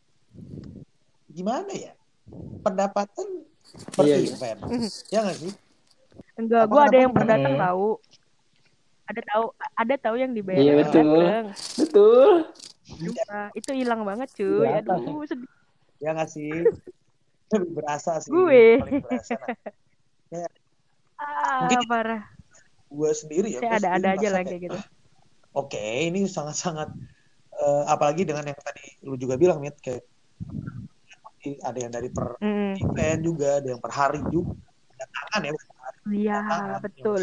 gimana 1.28 1.68
ya? 1.68 1.92
Pendapatan 2.62 3.44
per 3.92 4.04
Iya, 4.06 4.16
iya. 4.16 4.30
event. 4.32 4.58
Ya 5.10 5.18
nggak 5.20 5.36
sih? 5.36 5.52
Enggak, 6.38 6.64
gue 6.64 6.80
ada 6.80 6.96
yang 6.96 7.12
per 7.12 7.22
gimana? 7.24 7.34
datang 7.34 7.54
Hmm. 7.54 7.64
tahu. 7.66 7.88
Ada 9.08 9.20
tahu, 9.24 9.44
ada 9.74 9.94
tahu 9.96 10.16
yang 10.20 10.32
dibayar 10.36 10.60
Iya, 10.60 10.72
betul. 10.78 11.20
Betul. 11.80 12.30
Sumpah, 12.84 13.48
itu 13.52 13.70
hilang 13.72 14.04
banget 14.04 14.28
cuy. 14.32 14.64
Berapa? 14.64 14.92
Aduh, 14.96 15.24
sedih. 15.24 15.48
Ya 15.98 16.12
nggak 16.12 16.28
sih? 16.28 16.52
Lebih 17.52 17.72
berasa 17.74 18.20
sih. 18.20 18.28
Gue. 18.28 18.76
Paling 18.78 19.02
berasa. 19.02 19.36
Nah, 20.28 20.48
Ah, 21.18 21.66
Mungkin- 21.66 21.88
parah. 21.90 22.22
gue 22.88 23.10
sendiri 23.10 23.48
ya. 23.50 23.60
Saya 23.60 23.72
ada-ada 23.82 23.90
sendiri 23.90 24.14
aja 24.14 24.28
lah 24.30 24.38
merasa 24.38 24.48
kayak 24.48 24.60
gitu. 24.62 24.78
Oke, 25.50 25.84
ini 26.06 26.20
sangat-sangat 26.24 26.88
eh, 27.58 27.84
apalagi 27.90 28.22
dengan 28.22 28.46
yang 28.46 28.60
tadi 28.62 28.86
lu 29.02 29.18
juga 29.18 29.34
bilang, 29.34 29.58
Mit, 29.58 29.74
kayak 29.82 30.06
ada 31.66 31.74
yang 31.74 31.90
dari 31.90 32.06
per 32.06 32.38
Mm. 32.38 32.78
event 32.78 33.20
juga, 33.20 33.58
ada 33.58 33.66
yang 33.66 33.80
per 33.82 33.90
hari 33.90 34.22
juga. 34.30 34.54
Datangan 34.94 35.40
ya, 35.42 35.50
bukan 35.50 35.66
per 35.66 35.74
hari, 35.74 35.77
Iya, 36.08 36.40
betul. 36.80 37.20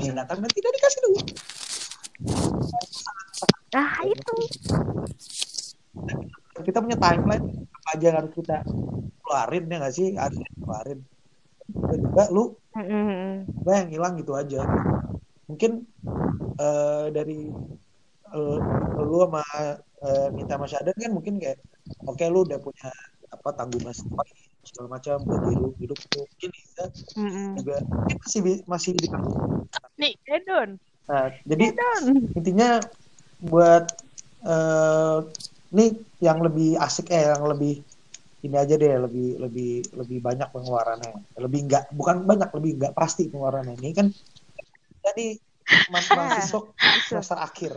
Yang 0.00 0.16
datang 0.16 0.38
dan 0.44 0.50
tidak 0.52 0.72
dikasih 0.76 1.00
duit. 1.08 1.26
Ah, 3.76 4.00
itu. 4.04 4.36
Kita 6.56 6.78
punya 6.80 6.96
timeline 6.96 7.46
apa 7.68 7.88
aja 7.96 8.04
yang 8.08 8.16
harus 8.24 8.32
kita 8.32 8.56
keluarin 9.20 9.64
ya 9.68 9.76
nggak 9.80 9.94
sih? 9.94 10.06
Harus 10.16 10.38
keluarin. 10.56 11.00
Dan 11.66 11.98
juga 12.00 12.24
lu 12.32 12.44
Mm-mm. 12.76 13.44
apa 13.64 13.70
yang 13.84 13.90
hilang 13.92 14.14
gitu 14.20 14.32
aja. 14.32 14.62
Mungkin 15.50 15.84
eh, 16.56 17.06
dari 17.12 17.50
eh, 18.32 18.58
lu 19.02 19.16
sama 19.22 19.42
eh, 20.02 20.26
Nita 20.32 20.56
sama 20.56 20.66
Syadan 20.70 20.96
kan 20.96 21.12
mungkin 21.12 21.34
kayak 21.42 21.58
oke 22.06 22.24
lu 22.32 22.46
udah 22.46 22.58
punya 22.62 22.90
apa 23.26 23.48
tanggungan 23.58 23.92
sendiri 23.92 24.45
segala 24.66 24.88
macam 24.98 25.16
buat 25.24 25.42
hidup 25.46 25.72
hidup 25.78 25.98
tuh 26.10 26.24
mungkin 26.26 26.50
bisa 26.52 26.84
Mm-mm. 27.16 27.48
juga 27.62 27.76
mungkin 27.86 28.16
masih 28.22 28.40
masih 28.66 28.90
di 28.98 29.08
Edon. 30.26 30.70
nah, 31.08 31.26
jadi 31.46 31.64
Edon. 31.72 32.02
intinya 32.34 32.70
buat 33.40 33.84
eh 34.46 35.18
nih 35.74 35.90
yang 36.22 36.38
lebih 36.46 36.78
asik 36.78 37.10
eh 37.10 37.26
yang 37.34 37.44
lebih 37.50 37.82
ini 38.46 38.54
aja 38.54 38.74
deh 38.78 38.92
lebih 39.02 39.42
lebih 39.42 39.70
lebih 39.90 40.18
banyak 40.22 40.48
pengeluarannya 40.54 41.12
lebih 41.42 41.60
enggak 41.66 41.84
bukan 41.90 42.22
banyak 42.22 42.50
lebih 42.54 42.70
enggak 42.78 42.92
pasti 42.94 43.26
pengeluarannya 43.26 43.74
ini 43.74 43.90
kan 43.90 44.06
jadi 45.02 45.26
ma- 45.90 45.98
mahasiswa 46.16 46.60
semester 47.10 47.38
akhir 47.38 47.72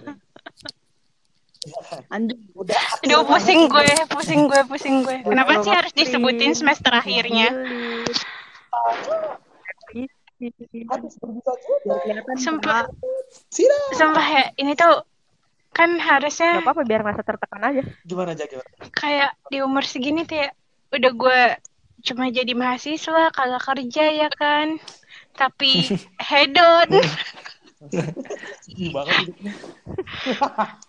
Anjir. 2.07 2.39
udah 2.55 2.79
Aduh, 3.03 3.27
pusing 3.27 3.67
gue, 3.67 3.89
pusing 4.07 4.47
gue, 4.47 4.61
pusing 4.63 4.95
gue. 5.03 5.27
Kenapa 5.27 5.59
sih 5.59 5.73
harus 5.75 5.91
disebutin 5.91 6.55
semester 6.55 6.95
akhirnya? 6.95 7.51
Sumpah, 12.39 12.87
sumpah 13.91 14.27
ya, 14.31 14.43
ini 14.55 14.71
tuh 14.71 15.03
kan 15.75 15.99
harusnya 15.99 16.59
Gak 16.59 16.65
apa-apa 16.65 16.83
biar 16.87 17.01
ngerasa 17.03 17.23
tertekan 17.27 17.61
aja. 17.61 17.83
Gimana 18.07 18.31
aja 18.33 18.47
gimana? 18.47 18.69
kayak 18.95 19.31
di 19.51 19.59
umur 19.59 19.83
segini 19.83 20.23
tuh 20.23 20.39
ya 20.39 20.49
udah 20.95 21.11
gue 21.13 21.41
cuma 21.99 22.31
jadi 22.31 22.55
mahasiswa 22.55 23.29
kagak 23.35 23.63
kerja 23.63 24.05
ya 24.25 24.29
kan 24.31 24.79
tapi 25.35 25.85
hedon 26.31 26.89
Sedih 28.59 28.91
banget 28.91 29.13
hidupnya. 29.23 29.53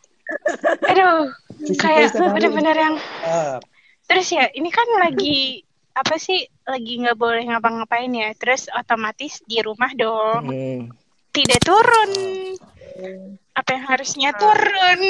aduh 0.84 1.28
Cuci 1.60 1.76
kayak 1.76 2.12
bener-bener 2.16 2.72
yang 2.74 2.94
Ah, 3.20 3.58
terus 4.06 4.28
ya 4.28 4.48
ini 4.50 4.68
kan 4.68 4.86
lagi 4.98 5.60
apa 5.92 6.16
sih 6.16 6.38
lagi 6.64 6.98
nggak 6.98 7.14
boleh 7.14 7.44
ngapa-ngapain 7.44 8.08
ya 8.08 8.32
terus 8.34 8.70
otomatis 8.70 9.42
di 9.44 9.60
rumah 9.60 9.90
dong 9.92 10.46
Hmm. 10.46 10.82
tidak 11.30 11.60
turun 11.60 12.10
apa 13.52 13.68
yang 13.70 13.84
harusnya 13.86 14.30
turun 14.32 15.00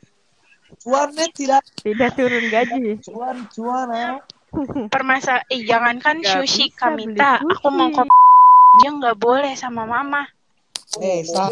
cuannya 0.82 1.26
tidak 1.32 1.62
Tidak 1.76 2.10
turun 2.12 2.44
gaji. 2.46 3.00
cuan 3.00 3.36
cuan 3.48 3.88
ah. 3.90 4.14
permasa 4.86 5.40
eh 5.48 5.64
jangankan 5.64 6.20
Nggak 6.20 6.44
sushi 6.44 6.68
bisa 6.68 6.78
Kamita 6.78 7.30
aku 7.40 7.68
mau 7.68 7.88
sushi. 7.88 7.98
ke 7.98 8.02
aja 8.74 8.88
nggak 8.92 9.16
boleh 9.16 9.52
sama 9.54 9.82
mama 9.84 10.26
Eh, 11.02 11.26
saya 11.26 11.50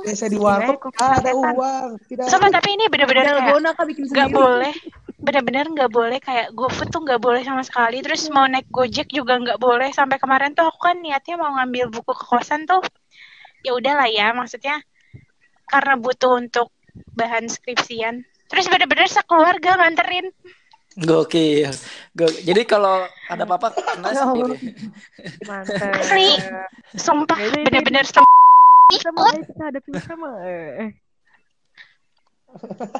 biasa 0.00 0.24
di 0.32 0.38
warkop 0.40 0.94
ada 0.96 1.32
uang, 1.34 2.00
tidak 2.08 2.30
Sama 2.32 2.48
tapi 2.48 2.72
ini 2.72 2.88
bikin 2.88 4.08
nggak 4.08 4.30
sendiri. 4.32 4.32
boleh 4.32 4.74
benar-benar 5.16 5.66
nggak 5.74 5.90
boleh 5.90 6.18
kayak 6.22 6.54
GoFood 6.54 6.94
tuh 6.94 7.02
nggak 7.02 7.18
boleh 7.18 7.42
sama 7.42 7.66
sekali 7.66 7.98
terus 7.98 8.30
mau 8.30 8.46
naik 8.46 8.70
Gojek 8.70 9.10
juga 9.10 9.34
nggak 9.42 9.58
boleh 9.58 9.90
sampai 9.90 10.22
kemarin 10.22 10.54
tuh 10.54 10.70
aku 10.70 10.78
kan 10.92 11.02
niatnya 11.02 11.34
mau 11.34 11.50
ngambil 11.58 11.90
buku 11.90 12.14
ke 12.14 12.24
kosan 12.30 12.62
tuh 12.62 12.78
ya 13.66 13.74
udahlah 13.74 14.06
ya 14.06 14.30
maksudnya 14.30 14.78
karena 15.66 15.98
butuh 15.98 16.38
untuk 16.38 16.70
bahan 17.18 17.50
skripsian 17.50 18.22
terus 18.46 18.70
bener-bener 18.70 19.10
sekeluarga 19.10 19.74
nganterin 19.82 20.30
Gokil. 20.96 21.68
Gokil. 22.16 22.40
Jadi 22.48 22.62
kalau 22.64 23.04
ada 23.28 23.44
apa-apa 23.44 23.68
kena 23.68 24.16
sendiri. 24.16 24.56
Mantap. 25.44 25.92
Asli. 25.92 26.40
sumpah 26.96 27.36
bener-bener 27.36 28.08
Sama 28.86 29.22
ikut 29.34 29.50
guys, 29.58 29.82
kita 29.82 30.00
sama. 30.06 30.30
Eh, 30.46 30.94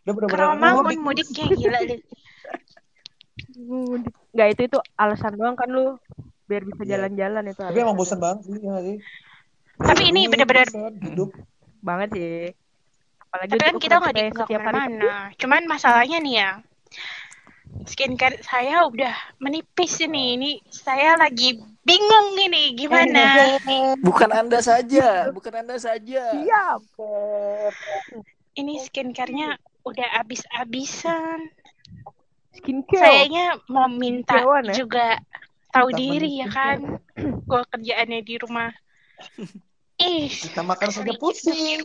Udah 0.00 0.12
bener-bener 0.16 0.28
Keromangun 0.32 0.84
mudik. 1.00 1.28
mudiknya 1.28 1.44
gila 1.52 1.78
mudik. 3.60 4.14
Nggak 4.32 4.48
itu 4.56 4.62
itu 4.68 4.78
alasan 4.96 5.36
doang 5.36 5.56
kan 5.56 5.68
lu 5.68 5.96
biar 6.44 6.62
bisa 6.64 6.82
Iya. 6.82 6.90
jalan-jalan 6.96 7.44
itu. 7.48 7.60
Tapi 7.62 7.78
emang 7.78 7.96
bosan 7.96 8.18
banget 8.18 8.48
sih, 8.48 8.56
ya 8.58 8.68
nggak 8.70 8.84
sih? 8.84 8.96
Tapi 9.80 10.02
ini 10.12 10.20
bosan, 10.28 10.94
hidup. 11.00 11.30
banget 11.80 12.08
sih. 12.12 12.52
Apalagi 13.24 13.50
tapi 13.56 13.62
kan 13.62 13.76
kita 13.78 13.94
nggak 13.96 14.12
di 14.12 14.22
setiap 14.34 14.60
hari 14.60 14.74
ke 14.74 14.84
mana-mana 14.90 15.30
cuman 15.38 15.62
masalahnya 15.70 16.18
nih 16.18 16.34
ya 16.34 16.50
skincare 17.86 18.42
saya 18.42 18.82
udah 18.82 19.14
menipis 19.38 20.02
ini 20.02 20.34
ini 20.34 20.50
saya 20.66 21.14
lagi 21.14 21.62
bingung 21.80 22.28
ini 22.38 22.76
gimana 22.76 23.56
Bukan 24.06 24.30
Anda 24.30 24.60
saja, 24.60 25.08
bukan 25.36 25.54
Anda 25.64 25.76
saja. 25.80 26.22
Siap. 26.32 26.80
ini 28.54 28.76
skincare-nya 28.82 29.56
udah 29.86 30.08
abis-abisan 30.20 31.48
Skincare. 32.52 33.00
sayanya 33.00 33.56
mau 33.70 33.86
minta 33.88 34.36
Kecewan, 34.42 34.64
ya? 34.68 34.74
juga 34.74 35.06
tahu 35.70 35.88
Minta 35.94 36.00
diri 36.02 36.30
ya 36.42 36.48
kan 36.50 36.78
gua 37.46 37.62
kerjaannya 37.70 38.20
di 38.20 38.34
rumah 38.36 38.68
ih 40.02 40.28
Kita 40.28 40.60
makan 40.60 40.88
saja 40.90 41.14
pusing. 41.16 41.84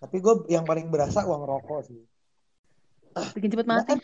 Tapi 0.00 0.16
gue 0.18 0.34
yang 0.48 0.64
paling 0.64 0.88
berasa 0.88 1.22
uang 1.22 1.44
rokok 1.44 1.86
sih. 1.86 2.00
Bikin 3.36 3.52
cepet 3.52 3.66
Nah, 3.66 3.82
mati. 3.82 3.90
kan 3.90 3.98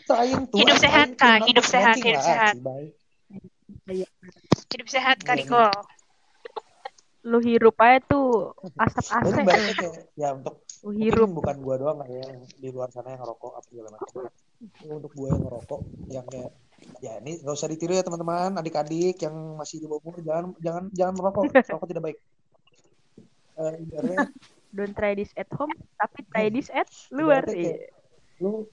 Hidup 0.53 0.77
sehat, 0.77 1.07
Kak. 1.15 1.47
Hidup 1.47 1.65
sehat, 1.65 1.95
hidup 1.97 2.21
sehat. 2.21 2.53
Bay. 3.87 4.03
hidup 4.67 4.87
sehat 4.87 5.17
Iya, 5.17 5.25
Kariko 5.25 5.63
Lu 7.23 7.39
hirup 7.39 7.75
aja 7.79 7.99
tuh 8.07 8.55
asap 8.79 9.03
AC. 9.03 9.19
Tapi 9.19 9.41
baiknya 9.43 9.73
kayak 9.75 9.95
ya 10.15 10.29
untuk 10.31 10.55
Lu 10.83 10.91
hirup. 10.93 11.29
bukan 11.33 11.55
gua 11.59 11.75
doang 11.75 11.97
lah 11.99 12.07
ya 12.07 12.23
yang 12.23 12.39
di 12.45 12.69
luar 12.69 12.87
sana 12.87 13.11
yang 13.11 13.19
ngerokok 13.19 13.51
apa 13.51 13.67
segala 13.67 13.89
macam. 13.91 14.07
Ini 14.59 14.91
untuk 14.93 15.11
gua 15.11 15.27
yang 15.35 15.43
ngerokok 15.43 15.81
yang 16.07 16.25
kayak 16.27 16.51
ya 17.01 17.13
ini 17.19 17.31
gak 17.41 17.55
usah 17.57 17.67
ditiru 17.67 17.97
ya 17.97 18.05
teman-teman 18.05 18.53
adik-adik 18.53 19.17
yang 19.17 19.33
masih 19.57 19.81
di 19.81 19.89
bawah 19.89 19.97
umur 20.05 20.21
jangan 20.21 20.45
jangan 20.61 20.83
jangan 20.93 21.13
merokok 21.17 21.43
merokok 21.67 21.87
tidak 21.89 22.03
baik 22.05 22.17
Eh, 23.57 23.73
ibaratnya 23.81 24.17
Don't 24.77 24.93
try 24.93 25.17
this 25.17 25.33
at 25.33 25.49
home, 25.57 25.73
tapi 25.97 26.21
try 26.29 26.53
this 26.53 26.69
at 26.69 26.85
luar. 27.09 27.41
Iya. 27.49 27.81
kayak 27.81 27.89
lu 28.37 28.69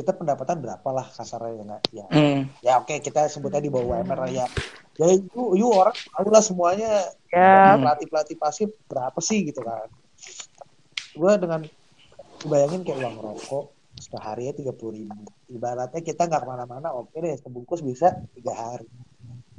kita 0.00 0.16
pendapatan 0.16 0.64
berapa 0.64 0.88
lah 0.88 1.06
kasarnya 1.12 1.52
ya 1.52 1.62
nggak? 1.68 1.82
Ya. 1.92 2.06
Hmm. 2.08 2.40
ya 2.64 2.72
oke 2.80 2.96
kita 3.04 3.28
sebutnya 3.28 3.60
di 3.60 3.68
bawah 3.68 4.00
UMR 4.00 4.32
ya. 4.32 4.48
Ya 4.96 5.06
itu 5.12 5.40
you 5.56 5.68
orang 5.68 5.96
tahu 5.96 6.28
lah 6.32 6.40
semuanya. 6.40 7.12
Ya, 7.28 7.76
pelatih 7.76 8.08
pelatih 8.08 8.36
pasif 8.40 8.68
berapa 8.88 9.16
sih 9.20 9.44
gitu 9.44 9.60
kan? 9.60 9.88
Gue 11.12 11.32
dengan 11.36 11.60
bayangin 12.48 12.80
kayak 12.82 12.98
uang 13.04 13.16
rokok 13.20 13.64
sehari 14.00 14.48
ya 14.48 14.52
tiga 14.56 14.72
puluh 14.72 15.04
ribu. 15.04 15.28
Ibaratnya 15.52 16.00
kita 16.00 16.24
nggak 16.24 16.40
ke 16.40 16.48
mana-mana 16.48 16.88
oke 16.96 17.12
deh 17.12 17.36
sebungkus 17.36 17.84
bisa 17.84 18.16
tiga 18.32 18.56
hari. 18.56 18.88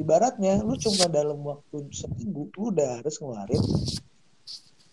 Ibaratnya 0.02 0.66
lu 0.66 0.74
cuma 0.82 1.06
dalam 1.06 1.38
waktu 1.46 1.86
seminggu 1.94 2.50
lu 2.58 2.74
udah 2.74 3.02
harus 3.02 3.22
ngeluarin 3.22 3.62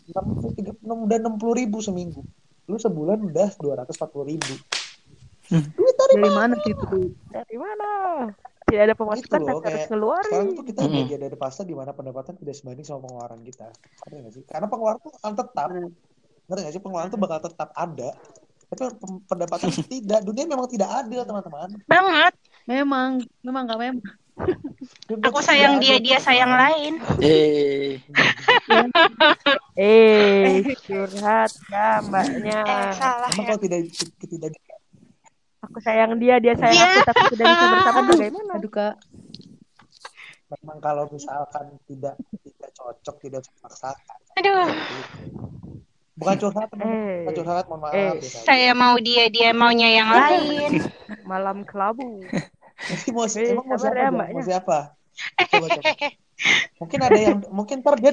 enam 0.08 0.24
puluh 0.32 0.52
tiga 0.56 0.72
enam 0.84 0.98
udah 1.08 1.16
enam 1.16 1.34
puluh 1.40 1.54
ribu 1.56 1.80
seminggu. 1.80 2.20
Lu 2.68 2.76
sebulan 2.76 3.24
udah 3.32 3.48
dua 3.56 3.84
ratus 3.84 3.96
empat 3.96 4.10
puluh 4.12 4.36
ribu 4.36 4.54
duit 5.50 5.94
dari 5.96 6.14
Dari 6.14 6.30
mana? 6.30 6.54
sih 6.56 6.70
itu? 6.70 6.84
duit? 6.86 7.12
dari 7.28 7.56
mana? 7.56 7.88
Tidak 8.62 8.82
ada 8.84 8.92
pemasukan 8.92 9.24
Gitu 9.24 9.48
loh, 9.48 9.58
tapi 9.58 9.64
harus 9.64 9.64
kayak 9.74 9.88
keluarin. 9.88 10.28
sekarang 10.28 10.48
tuh 10.52 10.64
kita 10.66 10.80
bagian 10.84 11.20
dari 11.22 11.36
fase 11.36 11.62
di 11.62 11.72
mana 11.72 11.90
pendapatan 11.90 12.34
tidak 12.36 12.54
sebanding 12.54 12.84
sama 12.84 13.00
pengeluaran 13.02 13.40
kita. 13.40 13.66
Ngerti 13.98 14.16
nggak 14.18 14.34
sih? 14.34 14.42
Karena 14.44 14.66
pengeluaran 14.66 14.98
tuh 14.98 15.12
akan 15.16 15.32
tetap. 15.34 15.68
Ngerti 16.44 16.60
nggak 16.60 16.74
sih? 16.74 16.82
Pengeluaran 16.82 17.08
tuh 17.08 17.16
bakal 17.18 17.38
tetap 17.42 17.68
ada. 17.72 18.10
Tapi 18.68 18.80
pendapatan 19.24 19.68
tidak 19.96 20.20
dunia 20.20 20.44
memang 20.44 20.68
tidak 20.68 20.88
adil 20.94 21.24
teman-teman. 21.24 21.68
Banget. 21.86 22.32
Memang, 22.68 23.10
memang 23.40 23.64
kak 23.64 23.80
memang. 23.80 24.04
Aku 25.26 25.40
sayang 25.40 25.80
dia 25.80 25.96
dia 25.98 26.20
sayang 26.20 26.52
lain. 26.52 27.00
Eh, 27.18 27.98
Eh, 29.74 30.62
curhat 30.82 31.50
ya 31.66 32.02
mbaknya. 32.02 32.60
eh 32.62 32.92
salah 32.92 33.28
emang 33.30 33.40
ya. 33.40 33.48
kalau 33.48 33.60
tidak 33.60 33.80
tidak 34.20 34.50
Aku 35.60 35.78
sayang 35.78 36.16
dia, 36.16 36.38
dia 36.38 36.54
sayang 36.54 36.76
Iya. 36.76 36.86
aku, 36.92 37.00
tapi 37.04 37.22
tidak 37.32 37.46
bisa 37.48 37.64
bersama 37.68 38.00
bagaimana? 38.06 38.52
Aduh 38.54 38.70
kak. 38.70 38.94
memang 40.48 40.80
kalau 40.80 41.04
misalkan 41.06 41.76
tidak 41.84 42.16
tidak 42.40 42.70
cocok 42.72 43.16
tidak 43.20 43.40
dipaksakan 43.44 44.16
aduh 44.32 44.64
bukan 46.16 46.36
curhat. 46.40 46.68
Eh. 46.72 47.20
bukan 47.20 47.34
curhat 47.36 47.64
mohon 47.68 47.80
maaf 47.84 47.92
Eh. 47.92 48.16
saya 48.22 48.72
mau 48.72 48.96
dia 48.96 49.28
dia 49.28 49.52
maunya 49.52 49.92
yang 49.92 50.08
lain 50.08 50.88
Malam 51.28 51.68
kelabu. 51.68 52.24
Jadi 52.80 53.12
mau 53.12 53.28
Eh, 53.28 53.52
emang 53.52 53.68
mau 53.68 53.76
siapa 53.76 54.00
ya, 54.00 54.08
mau 54.08 54.40
siapa 54.40 54.78
coba 55.52 55.66
coba 55.68 56.08
mungkin 56.80 56.98
ada 57.02 57.18
yang 57.18 57.38
mungkin 57.50 57.76
ntar 57.82 57.94
dia 58.00 58.12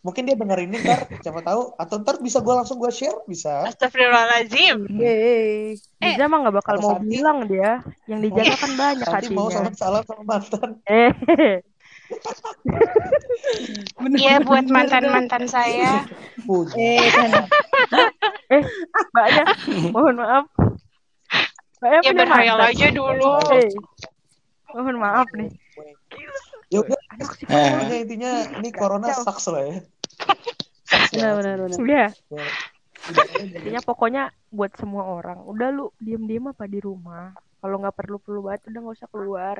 mungkin 0.00 0.24
dia 0.24 0.32
denger 0.32 0.58
ini 0.62 0.76
ntar 0.78 1.04
siapa 1.18 1.40
tahu 1.40 1.74
atau 1.74 1.94
ntar 1.98 2.16
bisa 2.18 2.38
gue 2.38 2.54
langsung 2.54 2.76
gue 2.76 2.88
share 2.88 3.20
bisa 3.24 3.64
Astagfirullahaladzim 3.66 4.88
Yeay. 4.90 5.76
Eh, 5.98 6.10
Diza 6.10 6.24
mah 6.24 6.40
gak 6.42 6.56
bakal 6.56 6.76
mau 6.78 6.96
Santi- 6.96 7.08
bilang 7.10 7.38
dia. 7.44 7.84
Yang 8.06 8.20
dijaga 8.26 8.54
kan 8.56 8.72
banyak 8.74 9.06
nanti 9.06 9.28
mau 9.30 9.46
hatinya. 9.46 9.70
salam 9.70 9.74
salam 9.76 10.02
sama 10.02 10.22
mantan 10.24 10.70
Eh, 10.84 11.12
Iya 14.12 14.42
buat 14.42 14.66
mantan-mantan 14.66 15.46
saya 15.46 16.02
puji 16.42 16.74
Eh, 16.98 17.06
kan. 17.06 17.30
mbaknya, 19.06 19.44
mohon 19.90 20.16
maaf. 20.18 20.44
Mbaknya 21.78 22.00
ya 22.02 22.12
berhayal 22.12 22.56
mantan. 22.58 22.72
aja 22.74 22.86
dulu 22.90 23.30
Eh, 23.52 23.70
mohon 24.72 24.96
maaf 24.98 25.28
nih. 25.32 25.50
Ya 26.70 26.78
udah 26.80 26.98
Anak 27.10 27.30
sih. 27.36 27.44
Eh. 27.44 27.68
pokoknya 27.68 27.98
intinya 27.98 28.32
ini 28.58 28.68
corona 28.70 29.06
sucks 29.12 29.46
lah 29.50 29.62
ya 29.62 29.78
Benar, 31.10 31.32
benar, 31.38 31.56
benar. 31.60 31.78
Udah, 31.78 32.08
Ya, 32.30 32.44
intinya 33.40 33.80
pokoknya 33.82 34.22
buat 34.50 34.70
semua 34.76 35.06
orang. 35.06 35.42
Udah 35.46 35.70
lu 35.70 35.90
diem-diem 35.98 36.50
apa 36.50 36.66
di 36.66 36.78
rumah. 36.78 37.30
Kalau 37.58 37.78
nggak 37.78 37.96
perlu-perlu 37.96 38.40
banget 38.44 38.70
udah 38.70 38.80
nggak 38.82 38.96
usah 38.98 39.10
keluar. 39.10 39.56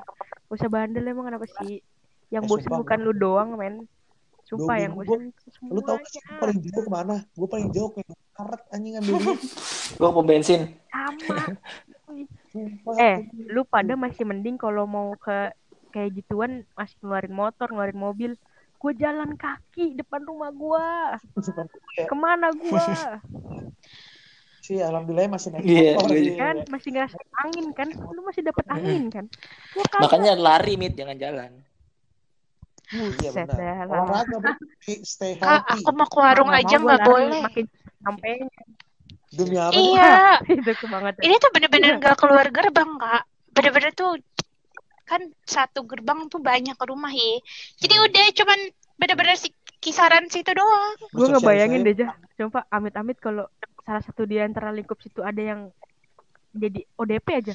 Gak 0.46 0.55
usah 0.55 0.68
bandel 0.70 1.07
emang 1.07 1.27
kenapa 1.31 1.46
sih? 1.62 1.83
Yang 2.31 2.44
Eh, 2.44 2.49
bosen 2.51 2.66
sumpah, 2.70 2.79
bukan 2.83 2.99
lu 3.03 3.12
doang, 3.14 3.49
men. 3.55 3.87
Sumpah 4.46 4.77
yang 4.79 4.99
itu 4.99 5.31
lu 5.70 5.81
tau 5.83 5.99
gua 5.99 6.35
paling 6.42 6.59
jauh 6.59 6.83
ke 6.83 6.90
mana 6.90 7.23
gue 7.23 7.46
paling 7.46 7.68
jauh 7.70 7.90
ke 7.94 8.03
karet 8.35 8.62
anjing 8.75 8.99
ambil 8.99 9.14
gua 9.99 10.11
pom 10.11 10.27
bensin. 10.27 10.75
Sama. 10.90 11.55
Eh, 12.99 13.31
lu 13.46 13.62
pada 13.62 13.94
masih 13.94 14.27
mending 14.27 14.59
kalau 14.59 14.83
mau 14.83 15.14
ke 15.14 15.55
kayak 15.90 16.11
gituan 16.16 16.64
masih 16.79 16.96
ngeluarin 17.03 17.35
motor, 17.35 17.66
ngeluarin 17.70 18.00
mobil. 18.00 18.33
gue 18.81 18.92
jalan 18.96 19.37
kaki 19.37 19.92
depan 19.92 20.24
rumah 20.24 20.48
gue 20.48 20.88
Ya, 22.00 22.09
ke 22.09 22.16
mana 22.16 22.48
gue 22.48 22.87
sih 24.61 24.79
alhamdulillah 24.81 25.37
masih 25.37 25.48
naik 25.50 25.64
Iya, 25.66 25.92
motor 25.98 26.16
iya. 26.16 26.35
kan 26.38 26.57
masih 26.70 26.88
nggak 26.94 27.11
angin 27.42 27.66
kan 27.74 27.88
lu 27.90 28.20
masih 28.22 28.40
dapet 28.46 28.64
angin 28.70 29.03
kan 29.11 29.24
Gua. 29.74 29.85
Makanya 30.07 30.33
lari 30.38 30.74
mit 30.79 30.94
jangan 30.94 31.18
jalan. 31.18 31.50
Iya 32.90 33.31
Buset 33.31 33.46
benar. 33.46 33.87
Olahraga 33.87 34.37
berarti 34.42 34.94
stay 35.11 35.38
Kak, 35.38 35.62
healthy. 35.66 35.83
aku 35.83 35.90
mau 35.94 36.07
ke 36.11 36.18
warung 36.18 36.50
aja 36.50 36.74
nggak 36.79 37.00
boleh. 37.07 37.40
makin 37.46 37.66
sampai 38.03 38.33
Demi 39.31 39.55
apa? 39.55 39.70
Iya, 39.79 40.14
itu 40.50 40.70
ini 41.22 41.35
tuh 41.38 41.50
bener-bener 41.55 42.03
nggak 42.03 42.16
keluar 42.18 42.46
gerbang 42.50 42.90
kak. 42.98 43.22
Bener-bener 43.55 43.90
tuh 43.94 44.18
kan 45.11 45.27
satu 45.42 45.83
gerbang 45.83 46.31
tuh 46.31 46.38
banyak 46.38 46.79
rumah 46.87 47.11
ya. 47.11 47.42
Jadi 47.83 47.94
udah 47.99 48.25
cuman 48.38 48.61
bener-bener 48.94 49.35
si 49.35 49.51
kisaran 49.83 50.31
situ 50.31 50.55
doang. 50.55 50.94
gue 51.11 51.27
ngebayangin 51.35 51.83
deh 51.83 51.94
jah 51.96 52.14
coba 52.38 52.68
amit-amit 52.70 53.18
kalau 53.18 53.49
salah 53.83 54.05
satu 54.05 54.29
di 54.29 54.38
antara 54.38 54.70
lingkup 54.70 55.01
situ 55.03 55.25
ada 55.25 55.40
yang 55.40 55.61
jadi 56.55 56.85
ODP 57.01 57.27
aja 57.42 57.55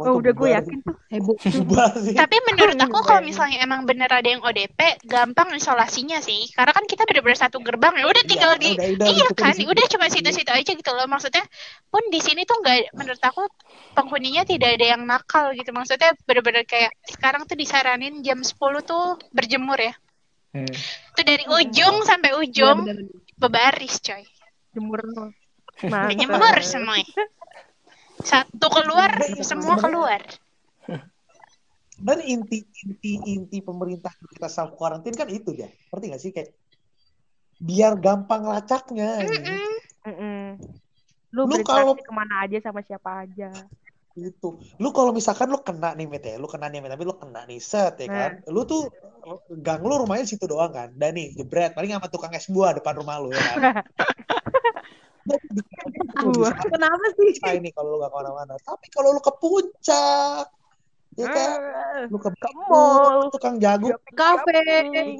oh 0.00 0.18
udah 0.18 0.32
gue 0.32 0.48
yakin 0.56 0.78
tuh 0.80 0.96
Heboh. 1.12 1.36
Tapi 2.24 2.36
menurut 2.48 2.78
aku 2.80 2.98
kalau 3.04 3.20
Bayangin. 3.20 3.28
misalnya 3.28 3.58
emang 3.60 3.84
bener 3.84 4.08
ada 4.08 4.24
yang 4.24 4.40
ODP, 4.40 5.04
gampang 5.04 5.52
isolasinya 5.52 6.18
sih. 6.24 6.48
Karena 6.56 6.72
kan 6.72 6.88
kita 6.88 7.04
bener-bener 7.04 7.36
satu 7.36 7.60
gerbang 7.60 8.00
ya. 8.00 8.08
Udah 8.08 8.24
tinggal 8.24 8.52
Iya, 8.56 8.62
di 8.64 8.70
udah, 8.72 8.88
udah, 8.96 9.06
Iya 9.12 9.28
kan, 9.36 9.52
di 9.52 9.64
udah 9.68 9.84
cuma 9.92 10.06
situ-situ 10.08 10.48
aja 10.48 10.72
gitu 10.72 10.90
loh. 10.96 11.04
Maksudnya 11.04 11.44
pun 11.92 12.00
di 12.08 12.20
sini 12.24 12.48
tuh 12.48 12.56
nggak, 12.64 12.96
menurut 12.96 13.20
aku 13.20 13.44
penghuninya 13.92 14.48
tidak 14.48 14.80
ada 14.80 14.96
yang 14.96 15.02
nakal 15.04 15.52
gitu. 15.52 15.68
Maksudnya 15.76 16.16
bener-bener 16.24 16.64
kayak 16.64 16.96
sekarang 17.12 17.44
tuh 17.44 17.54
disaranin 17.60 18.24
jam 18.24 18.40
10 18.40 18.56
tuh 18.88 19.20
berjemur 19.36 19.76
ya. 19.76 19.92
Hmm. 20.56 20.68
Itu 21.16 21.20
dari 21.24 21.44
ujung 21.48 22.04
sampai 22.04 22.32
ujung 22.40 22.88
Bener-bener. 22.88 23.12
bebaris 23.36 24.00
coy. 24.00 24.24
jemur 24.72 25.00
Berjemur 25.80 26.56
semua. 26.64 26.96
Satu 28.22 28.66
keluar, 28.70 29.10
semua 29.42 29.76
keluar. 29.78 30.20
Dan 32.02 32.18
inti 32.26 32.66
inti 32.82 33.12
inti 33.22 33.58
pemerintah 33.62 34.10
kita 34.18 34.50
self 34.50 34.74
quarantine 34.74 35.14
kan 35.14 35.30
itu 35.30 35.54
ya. 35.54 35.70
Ngerti 35.92 36.06
gak 36.10 36.22
sih 36.22 36.30
kayak 36.34 36.50
biar 37.62 37.94
gampang 38.02 38.42
lacaknya. 38.42 39.22
Mm-mm. 39.22 39.70
Mm-mm. 40.02 40.42
lu, 41.32 41.46
Lu 41.46 41.56
kalau- 41.62 41.94
ke 41.94 42.10
mana 42.12 42.42
aja 42.44 42.58
sama 42.58 42.82
siapa 42.82 43.22
aja 43.22 43.54
gitu. 44.12 44.60
Lu 44.76 44.92
kalau 44.92 45.08
misalkan 45.16 45.48
lu 45.48 45.56
kena 45.64 45.96
nih 45.96 46.04
Met 46.04 46.20
ya, 46.28 46.36
lu 46.36 46.44
kena 46.44 46.68
nih 46.68 46.84
Met, 46.84 46.92
tapi 46.92 47.08
lu 47.08 47.16
kena 47.16 47.48
nih 47.48 47.56
set 47.62 47.96
ya 47.96 48.08
kan. 48.12 48.32
Lu 48.50 48.68
tuh 48.68 48.92
gang 49.48 49.80
lu 49.80 50.04
rumahnya 50.04 50.28
situ 50.28 50.44
doang 50.44 50.68
kan. 50.68 50.92
Dan 50.92 51.16
nih 51.16 51.32
jebret 51.32 51.72
paling 51.72 51.96
sama 51.96 52.12
tukang 52.12 52.28
es 52.36 52.44
buah 52.44 52.76
depan 52.76 53.00
rumah 53.00 53.16
lu 53.22 53.32
ya 53.32 53.40
kan. 53.40 53.80
Kenapa 55.22 57.06
sih? 57.14 57.38
ini 57.56 57.70
kalau 57.70 57.96
lu 57.96 57.98
gak 58.00 58.10
ke 58.10 58.16
mana-mana. 58.16 58.54
Tapi 58.58 58.86
kalau 58.90 59.14
lu 59.14 59.20
ke 59.20 59.32
puncak, 59.36 60.46
ya 61.14 61.26
kan, 61.28 61.50
Eh, 61.92 62.04
lu 62.08 62.18
ke, 62.18 62.30
ke 62.32 62.50
mall 62.66 63.28
tukang 63.28 63.60
jagung, 63.60 63.92
Kafe. 64.12 64.58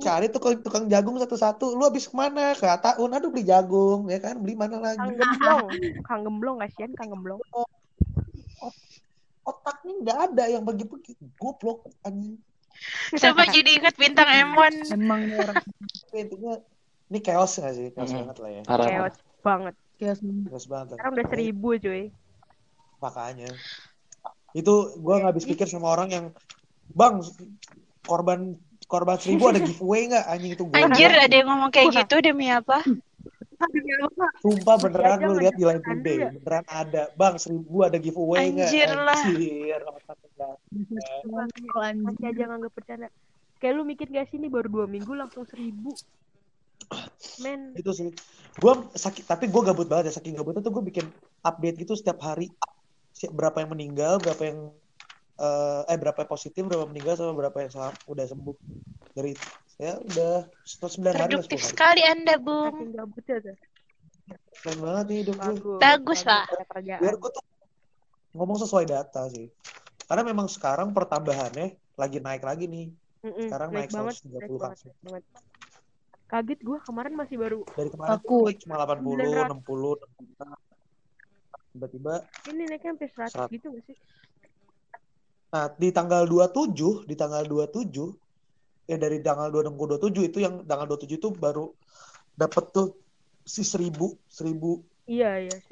cari 0.00 0.26
tuh 0.28 0.40
tukang 0.58 0.88
jagung 0.88 1.16
satu-satu. 1.18 1.76
Lu 1.76 1.84
habis 1.84 2.08
ke 2.08 2.14
mana? 2.14 2.56
Ke 2.56 2.66
Ataun, 2.66 3.12
aduh 3.12 3.28
beli 3.28 3.44
jagung, 3.44 4.08
ya 4.08 4.18
kan? 4.18 4.40
Beli 4.40 4.56
mana 4.56 4.80
lagi? 4.80 4.98
Kang 4.98 5.14
Gemblong 5.14 5.66
Kang 6.02 6.20
Gemblong 6.24 6.56
kasihan 6.58 6.92
Kang 6.96 7.10
Gemblong 7.12 7.40
Otaknya 9.42 9.92
nggak 10.06 10.18
ada 10.30 10.44
yang 10.46 10.62
bagi-bagi. 10.62 11.18
Goblok 11.34 11.90
anjing. 12.06 12.38
Coba 13.10 13.42
jadi 13.50 13.74
ingat 13.74 13.94
bintang 13.98 14.30
M1. 14.30 14.94
Emang 14.94 15.26
orang 15.34 15.58
intinya 16.14 16.54
ini 17.10 17.18
chaos 17.18 17.58
nggak 17.58 17.74
sih? 17.74 17.90
Chaos 17.90 18.10
Mm. 18.10 18.18
banget 18.22 18.36
lah 18.38 18.50
ya. 18.50 18.62
Parah. 18.62 18.86
chaos 18.86 19.14
banget 19.42 19.74
chaos. 20.02 20.18
Chaos 20.18 20.66
banget. 20.66 20.98
sekarang 20.98 21.12
udah 21.14 21.26
seribu 21.30 21.68
cuy 21.78 22.04
Makanya. 22.98 23.50
Itu 24.54 24.94
gua 25.02 25.22
nggak 25.22 25.30
habis 25.34 25.46
pikir 25.46 25.66
sama 25.70 25.90
orang 25.94 26.10
yang 26.10 26.26
Bang, 26.92 27.24
korban 28.04 28.58
korban 28.90 29.16
seribu 29.16 29.48
ada 29.48 29.62
giveaway 29.62 30.10
nggak 30.12 30.24
anjing 30.28 30.52
itu 30.52 30.62
gue 30.68 30.76
Anjir, 30.76 31.08
ada 31.08 31.32
yang 31.32 31.48
ngomong 31.48 31.70
kayak 31.72 31.96
gitu 31.96 32.20
demi 32.20 32.52
apa? 32.52 32.84
sumpah 34.42 34.76
beneran 34.82 35.22
lu 35.22 35.38
nggak 35.38 35.42
lihat 35.46 35.54
di 35.54 35.64
line 35.64 35.78
ada 35.78 35.86
today 35.86 36.18
beneran 36.34 36.64
ada 36.66 37.02
bang 37.14 37.34
seribu 37.38 37.76
ada 37.86 37.96
giveaway 38.02 38.50
nggak 38.50 38.68
Anjir 38.68 38.90
lah. 38.90 39.22
anjir 39.22 39.80
nggak. 39.86 40.54
masih 42.02 42.24
aja 42.26 42.42
nganggap 42.50 42.72
bercanda 42.74 43.08
kayak 43.62 43.72
lu 43.78 43.86
mikir 43.86 44.10
gak 44.10 44.26
sih 44.34 44.42
ini 44.42 44.50
baru 44.50 44.66
dua 44.66 44.86
minggu 44.90 45.14
langsung 45.14 45.46
seribu 45.46 45.94
men. 47.42 47.72
Itu 47.76 47.90
sih. 47.92 48.09
Gue 48.59 48.72
sakit 48.92 49.24
tapi 49.26 49.48
gue 49.48 49.62
gabut 49.64 49.87
banget 49.88 50.11
ya. 50.11 50.12
Saking 50.20 50.38
gabutnya 50.38 50.62
tuh 50.64 50.72
gue 50.74 50.85
bikin 50.85 51.07
update 51.42 51.76
gitu 51.83 51.92
setiap 51.96 52.20
hari. 52.22 52.52
Berapa 53.33 53.62
yang 53.62 53.70
meninggal 53.72 54.18
berapa 54.18 54.42
yang 54.42 54.59
eh, 55.38 55.83
eh 55.92 55.98
berapa 55.98 56.24
yang 56.24 56.31
positif 56.31 56.62
berapa 56.64 56.88
yang 56.88 56.92
meninggal 56.92 57.14
sama 57.18 57.33
berapa 57.37 57.59
yang 57.64 57.72
udah 58.09 58.24
sembuh. 58.28 58.57
Dari 59.12 59.33
ya 59.81 59.98
udah 59.98 60.46
sembilan 60.64 61.14
hari 61.16 61.33
lah 61.35 61.42
Produktif 61.42 61.61
hari. 61.61 61.70
sekali 61.74 62.02
Anda, 62.07 62.35
Bung. 62.38 62.70
saking 62.70 62.92
gabutnya 62.94 63.37
tuh 63.40 63.57
keren 64.62 64.78
banget 64.78 65.05
nih 65.11 65.18
hidup 65.26 65.37
gue 65.59 65.76
bagus. 65.83 66.20
Kerjaan. 66.22 67.00
Biar 67.02 67.14
gue 67.18 67.31
tuh 67.35 67.44
ngomong 68.38 68.59
sesuai 68.62 68.85
data 68.87 69.26
sih. 69.33 69.50
Karena 70.07 70.22
memang 70.22 70.46
sekarang 70.46 70.94
pertambahannya 70.94 71.74
lagi 71.98 72.18
naik 72.22 72.42
lagi 72.46 72.70
nih. 72.70 72.87
Sekarang 73.22 73.74
naik 73.74 73.90
banget 73.90 74.22
130 74.22 74.38
naik 74.38 74.50
banget, 74.55 74.78
kasus. 74.78 74.94
naik 75.02 75.26
banget. 75.26 75.51
Kaget 76.32 76.60
gue 76.60 76.78
kemarin 76.80 77.12
masih 77.12 77.36
baru 77.36 77.60
dari 77.68 77.88
kemarin 77.88 78.10
Takut. 78.16 78.48
naik 78.48 78.58
cuma 78.58 78.74
80 78.80 79.04
60 79.52 80.00
65. 80.32 80.56
tiba-tiba 81.72 82.14
ini 82.48 82.62
naiknya 82.66 82.90
sampai 82.90 83.08
100 83.10 83.28
Serat. 83.28 83.48
gitu 83.50 83.68
gak 83.70 83.84
sih 83.84 83.96
Nah, 85.52 85.68
di 85.70 85.92
tanggal 85.92 86.24
27, 86.24 87.04
di 87.04 87.12
tanggal 87.12 87.44
27, 87.44 88.08
ya 88.82 88.96
dari 88.96 89.20
tanggal 89.20 89.52
26 89.52 89.76
ke 89.76 89.84
27 90.24 90.24
itu 90.24 90.38
yang 90.40 90.64
tanggal 90.64 90.88
27 90.88 91.12
itu 91.12 91.28
baru 91.30 91.76
dapet 92.32 92.72
tuh 92.72 92.96
si 93.44 93.60
1000, 93.60 93.92
1046. 94.26 94.80
iya 95.04 95.36
iya 95.38 95.52
sih. 95.52 95.68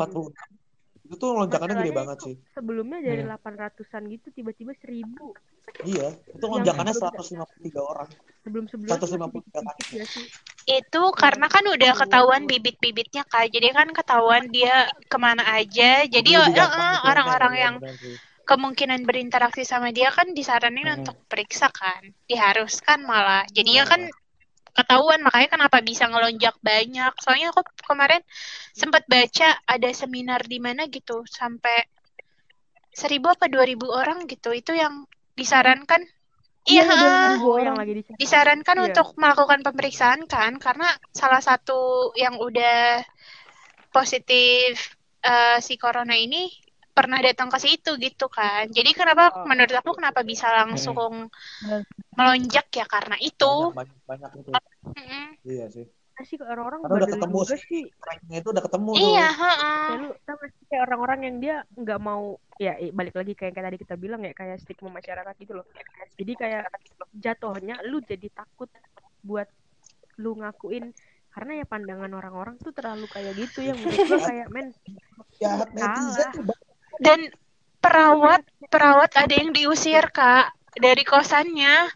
Itu 1.01 1.17
tuh 1.17 1.33
lonjakannya 1.33 1.81
gede 1.81 1.93
banget 1.97 2.19
sih. 2.21 2.35
sebelumnya 2.53 3.01
dari 3.01 3.25
Hmm. 3.25 3.33
800-an 3.35 4.05
gitu 4.07 4.29
tiba-tiba 4.31 4.77
1000 4.77 5.33
Iya, 5.81 6.13
itu 6.13 6.45
Yang 6.45 6.53
lonjakannya 6.53 6.95
baru 7.01 7.21
153 7.25 7.81
orang. 7.81 8.09
sebelum 8.41 8.65
sebelumnya 8.69 8.97
153 9.01 9.61
dikit 9.65 9.87
ya 9.93 10.05
sih 10.09 10.27
Itu 10.69 11.03
karena 11.17 11.47
kan 11.49 11.65
udah 11.65 11.93
ketahuan 11.97 12.45
bibit-bibitnya 12.45 13.25
kak. 13.25 13.49
Jadi 13.49 13.69
kan 13.73 13.89
ketahuan 13.91 14.49
dia 14.53 14.87
ke 15.09 15.17
mana 15.17 15.43
aja. 15.57 16.05
Jadi 16.05 16.31
Lebih 16.37 16.53
eh, 16.53 16.63
eh, 16.63 16.71
gitu, 16.71 17.09
orang-orang 17.11 17.55
yang 17.57 17.75
kemungkinan 18.45 19.03
berinteraksi 19.09 19.65
sama 19.65 19.89
dia 19.91 20.13
kan 20.13 20.31
disaranin 20.37 20.85
Hmm. 20.85 20.99
untuk 21.03 21.17
periksa 21.27 21.73
kan. 21.73 22.13
Diharuskan 22.29 23.03
malah. 23.03 23.49
Jadinya 23.51 23.89
kan 23.89 24.05
ketahuan 24.77 25.21
makanya 25.25 25.49
kenapa 25.59 25.81
bisa 25.83 26.07
ngelonjak 26.07 26.55
banyak. 26.63 27.13
Soalnya 27.25 27.51
aku 27.57 27.65
kemarin 27.83 28.21
sempat 28.77 29.09
baca 29.11 29.59
ada 29.65 29.91
seminar 29.97 30.45
di 30.47 30.61
mana 30.63 30.87
gitu 30.93 31.25
sampai 31.27 31.89
seribu 32.93 33.33
apa 33.33 33.49
dua 33.49 33.65
ribu 33.67 33.89
orang 33.91 34.29
gitu. 34.29 34.53
Itu 34.55 34.77
yang 34.77 35.09
disarankan. 35.41 36.03
Iya, 36.69 36.83
Iya, 36.85 36.91
heeh. 36.93 37.15
2000 37.33 37.49
orang. 37.57 37.65
yang 37.73 37.77
lagi 37.81 37.93
di 37.99 38.03
disarankan 38.21 38.77
Iya. 38.77 38.85
untuk 38.93 39.07
melakukan 39.17 39.61
pemeriksaan 39.67 40.21
kan 40.29 40.53
karena 40.61 40.89
salah 41.17 41.41
satu 41.41 42.13
yang 42.21 42.37
udah 42.37 43.01
positif 43.91 44.73
eh, 45.25 45.59
si 45.65 45.75
corona 45.81 46.15
ini 46.15 46.53
pernah 46.91 47.19
datang 47.23 47.49
ke 47.49 47.59
situ 47.65 47.97
gitu 47.97 48.27
kan 48.29 48.69
jadi 48.69 48.91
kenapa 48.93 49.33
Oh. 49.41 49.47
menurut 49.49 49.73
aku 49.73 49.97
kenapa 49.99 50.21
bisa 50.27 50.47
langsung 50.53 51.31
melonjak 52.19 52.67
ya 52.75 52.85
karena 52.85 53.17
itu 53.23 53.73
Banyak, 53.73 53.99
banyak, 54.07 54.31
banyak 54.31 54.31
itu. 54.45 54.51
Mm-mm. 54.99 55.27
Iya 55.49 55.65
sih. 55.73 55.87
Sih 56.25 56.37
orang-orang 56.41 56.81
Karena 56.85 56.97
udah 57.01 57.09
ketemu 57.11 57.39
juga 57.41 57.57
sih. 57.57 57.63
sih 57.67 57.83
Ranknya 57.99 58.37
itu 58.41 58.49
udah 58.53 58.65
ketemu 58.65 58.91
tuh. 58.93 59.09
iya 59.11 59.29
heeh. 59.33 59.85
kayak 59.91 59.99
lu 60.01 60.09
kayak 60.69 60.83
orang-orang 60.89 61.21
yang 61.27 61.37
dia 61.41 61.57
nggak 61.75 62.01
mau 62.01 62.23
ya 62.61 62.73
balik 62.93 63.15
lagi 63.17 63.33
kayak 63.33 63.53
kayak 63.57 63.67
tadi 63.73 63.79
kita 63.81 63.95
bilang 63.97 64.21
ya 64.25 64.33
kayak 64.37 64.61
stigma 64.61 64.93
masyarakat 64.93 65.35
gitu 65.41 65.53
loh 65.57 65.67
jadi 66.21 66.33
kayak 66.37 66.65
jatuhnya 67.17 67.81
lu 67.89 68.05
jadi 68.05 68.29
takut 68.31 68.69
buat 69.25 69.49
lu 70.21 70.37
ngakuin 70.37 70.93
karena 71.31 71.63
ya 71.63 71.65
pandangan 71.65 72.11
orang-orang 72.11 72.59
tuh 72.61 72.75
terlalu 72.75 73.07
kayak 73.09 73.33
gitu 73.39 73.63
yang 73.65 73.79
menurut 73.79 74.07
gua 74.11 74.21
kayak 74.29 74.49
men 74.51 74.69
Salah. 75.41 75.69
banyak. 75.73 76.33
dan 77.01 77.21
perawat 77.81 78.43
perawat 78.69 79.11
ada 79.17 79.33
yang 79.33 79.55
diusir 79.57 80.05
kak 80.13 80.53
dari 80.77 81.01
kosannya 81.07 81.89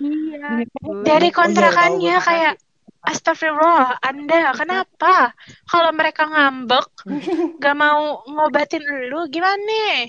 iya 0.00 0.64
dari 1.06 1.28
Oh 1.28 1.32
iya, 1.32 1.36
kontrakannya 1.38 2.16
kayak 2.18 2.54
Astagfirullah, 3.00 3.96
Anda 4.04 4.52
kenapa? 4.52 5.32
Kalau 5.64 5.90
mereka 5.96 6.28
ngambek, 6.28 6.86
gak 7.62 7.76
mau 7.76 8.20
ngobatin 8.28 8.84
lu, 9.08 9.24
gimana? 9.32 10.08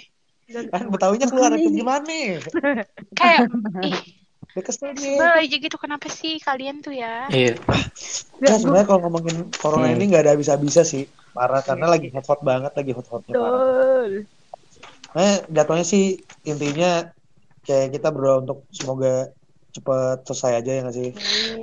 Kan 0.52 0.92
Betawinya 0.92 1.32
keluar 1.32 1.56
itu 1.56 1.72
gimana? 1.72 2.44
Kayak, 3.20 3.48
ih, 3.88 4.00
Dia 4.52 4.64
kesel 4.68 4.92
aja 4.92 5.56
gitu 5.56 5.80
kenapa 5.80 6.12
sih 6.12 6.36
kalian 6.44 6.84
tuh 6.84 6.92
ya? 6.92 7.32
Iya. 7.32 7.56
Ya 8.44 8.60
sebenarnya 8.60 8.84
kalau 8.84 9.08
ngomongin 9.08 9.48
corona 9.56 9.88
Hmm. 9.88 9.96
ini 9.96 10.12
nggak 10.12 10.28
ada 10.28 10.32
habis-habisnya 10.36 10.84
sih. 10.84 11.08
Parah 11.32 11.64
karena 11.64 11.88
lagi 11.88 12.12
hot-hot 12.12 12.44
banget, 12.44 12.76
lagi 12.76 12.92
hot-hotnya 12.92 13.32
parah. 13.32 13.48
Betul. 13.48 14.12
Nah, 15.16 15.36
jatuhnya 15.48 15.86
sih 15.88 16.20
intinya 16.44 17.08
kayak 17.64 17.96
kita 17.96 18.12
berdoa 18.12 18.44
untuk 18.44 18.68
semoga 18.76 19.32
cepet 19.72 20.18
selesai 20.28 20.52
aja 20.60 20.72
ya 20.72 20.80
nggak 20.84 20.96
sih? 20.96 21.10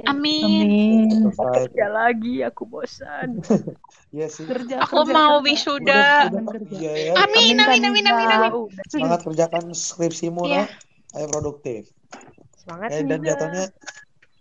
Amin. 0.09 0.45
Amin. 0.45 1.09
Selesai. 1.23 1.69
Kerja 1.69 1.87
lagi, 1.93 2.35
aku 2.45 2.63
bosan. 2.65 3.29
Iya 4.09 4.25
sih. 4.33 4.49
Kerja, 4.49 4.81
Aku 4.89 5.05
kerja, 5.05 5.13
mau 5.13 5.37
kerja. 5.37 5.45
wisuda. 5.45 6.03
Ya. 6.81 7.13
Amin, 7.29 7.61
amin, 7.61 7.83
amin, 7.85 8.05
amin, 8.09 8.29
amin. 8.33 8.53
Semangat 8.89 9.21
kerjakan 9.21 9.65
skripsimu, 9.77 10.49
Iya. 10.49 10.65
nah. 10.65 10.69
Ayo 11.21 11.27
produktif. 11.29 11.93
Semangat 12.65 12.89
Eh, 12.97 13.05
dan 13.05 13.21
jatuhnya 13.21 13.65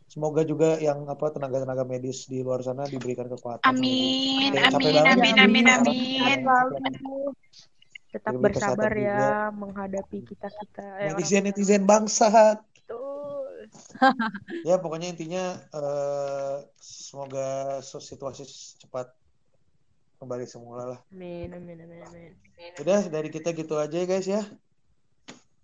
semoga 0.08 0.41
juga 0.47 0.80
yang 0.80 1.03
apa 1.12 1.36
tenaga-tenaga 1.36 1.84
medis 1.84 2.32
di 2.32 2.39
luar 2.43 2.63
sana 2.63 2.88
diberikan 2.88 3.27
kekuatan. 3.27 3.63
Amin, 3.67 4.51
capek 4.56 4.71
amin, 4.71 4.95
banget. 5.03 5.36
amin, 5.36 5.36
amin, 5.36 5.65
amin. 5.67 6.39
Tetap 8.08 8.34
bersabar 8.39 8.91
ya 8.95 9.19
juga. 9.19 9.27
menghadapi 9.51 10.17
kita 10.23 10.47
kita. 10.47 10.86
eh, 11.03 11.12
Netizen 11.12 11.43
netizen 11.43 11.84
bangsat. 11.84 12.66
Ya 14.67 14.76
pokoknya 14.78 15.12
intinya 15.13 15.58
eh, 15.73 16.56
semoga 16.82 17.80
situasi 17.84 18.43
cepat 18.84 19.12
kembali 20.17 20.45
semula 20.50 20.84
lah. 20.97 21.00
Amin, 21.13 21.54
amin, 21.54 21.78
amin, 21.86 22.02
amin. 22.04 22.32
Udah 22.82 23.06
dari 23.08 23.30
kita 23.30 23.54
gitu 23.54 23.78
aja 23.78 23.95
ya 23.95 24.06
guys 24.10 24.28
ya. 24.28 24.43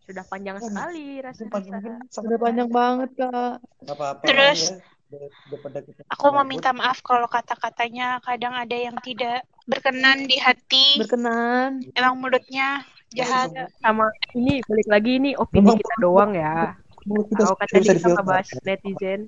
Sudah 0.03 0.23
panjang 0.27 0.59
Oh, 0.59 0.67
sekali 0.67 1.19
Mungkin 1.19 1.25
rasa-rasa. 1.25 1.55
mungkin 1.55 1.73
Udah 1.79 1.95
sangat 2.11 2.39
panjang 2.39 2.69
banget, 2.69 3.09
Kak. 3.15 3.55
apa-apa 3.87 4.23
Terus, 4.27 4.59
ya. 4.71 4.77
Dar- 5.13 5.33
daripada 5.45 5.77
kita 5.85 6.01
Aku 6.09 6.25
mau 6.33 6.45
minta 6.45 6.73
maaf 6.73 6.99
kalau 7.05 7.29
kata-katanya 7.29 8.17
kadang 8.25 8.53
ada 8.57 8.73
yang 8.73 8.97
tidak 9.05 9.45
berkenan 9.69 10.25
di 10.25 10.37
hati. 10.41 10.97
Berkenan. 10.99 11.85
Emang 11.93 12.17
mulutnya 12.19 12.81
jahat. 13.13 13.53
Sama 13.79 14.09
ini 14.33 14.59
balik 14.65 14.87
lagi 14.89 15.11
ini 15.21 15.31
opini 15.37 15.69
kita 15.77 15.95
doang 16.01 16.33
ya. 16.33 16.75
Kita 17.03 17.43
kata 17.53 17.63
bisa 17.67 17.79
kita 17.79 17.93
difilter. 17.99 18.15
ngebahas 18.15 18.47
netizen, 18.63 19.19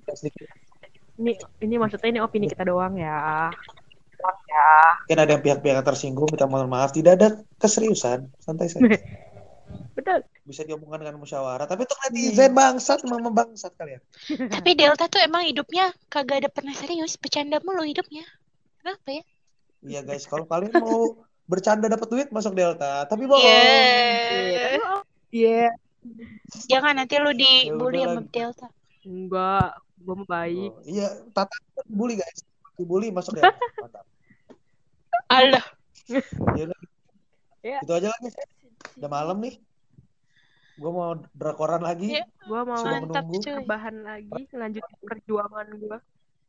ini 1.20 1.32
ini 1.64 1.76
maksudnya 1.80 2.10
ini 2.12 2.20
opini 2.24 2.48
kita 2.52 2.68
doang 2.68 2.96
ya. 3.00 3.52
Mungkin 5.06 5.18
ada 5.22 5.32
yang 5.38 5.44
pihak-pihak 5.44 5.76
yang 5.80 5.86
tersinggung 5.86 6.28
minta 6.32 6.50
mohon 6.50 6.72
maaf. 6.72 6.90
Tidak 6.96 7.14
ada 7.14 7.40
keseriusan. 7.62 8.32
Santai 8.42 8.72
saja. 8.72 8.84
Betul. 9.98 10.28
Bisa 10.44 10.68
diomongkan 10.68 11.04
dengan 11.04 11.18
musyawarah. 11.22 11.66
Tapi 11.68 11.88
untuk 11.88 12.00
netizen 12.08 12.52
bangsat 12.52 13.00
memang 13.08 13.32
bangsat 13.32 13.72
kalian. 13.80 14.02
Tapi 14.56 14.70
Delta 14.76 15.08
tuh 15.08 15.22
emang 15.24 15.46
hidupnya 15.48 15.92
kagak 16.12 16.46
ada 16.46 16.50
pernah 16.52 16.74
serius. 16.76 17.16
Bercanda 17.20 17.62
mulu 17.64 17.86
hidupnya. 17.86 18.26
Kenapa 18.82 19.08
ya? 19.14 19.24
Iya 19.86 20.00
guys, 20.02 20.26
kalau 20.26 20.50
kalian 20.50 20.74
mau 20.82 21.14
bercanda 21.46 21.86
dapat 21.86 22.08
duit 22.10 22.28
masuk 22.34 22.58
Delta. 22.58 23.06
Tapi 23.06 23.24
bohong. 23.30 23.46
Iya. 23.46 24.82
Iya. 25.30 25.70
Jangan 26.70 26.94
nanti 26.98 27.16
lu 27.20 27.32
Ya 27.32 27.70
dibully 27.70 28.00
udah 28.04 28.14
sama. 28.18 28.22
Delta. 28.32 28.68
Enggak, 29.06 29.70
gue 30.02 30.14
mau 30.18 30.28
baik. 30.28 30.72
Oh, 30.74 30.82
iya, 30.86 31.08
tata 31.32 31.56
dibully 31.86 32.18
guys. 32.18 32.42
Dibully 32.76 33.08
masuk. 33.14 33.38
Mantap. 33.84 34.06
Allah. 35.30 35.66
Ya 36.58 36.64
udah. 36.70 36.80
Ya. 37.66 37.80
Itu 37.82 37.92
aja 37.94 38.08
lah 38.10 38.20
guys. 38.22 38.36
Udah 38.98 39.10
malam 39.10 39.38
nih. 39.42 39.56
Gue 40.76 40.92
mau 40.92 41.16
drakoran 41.32 41.82
lagi. 41.82 42.20
Iya. 42.20 42.26
Gue 42.46 42.62
mau 42.68 42.78
Sudah 42.78 43.00
Mantap 43.00 43.24
menunggu. 43.26 43.44
cuy. 43.46 43.54
rebahan 43.64 43.96
lagi, 44.04 44.42
lanjutin 44.52 44.98
perjuangan 45.08 45.68
gue. 45.72 45.98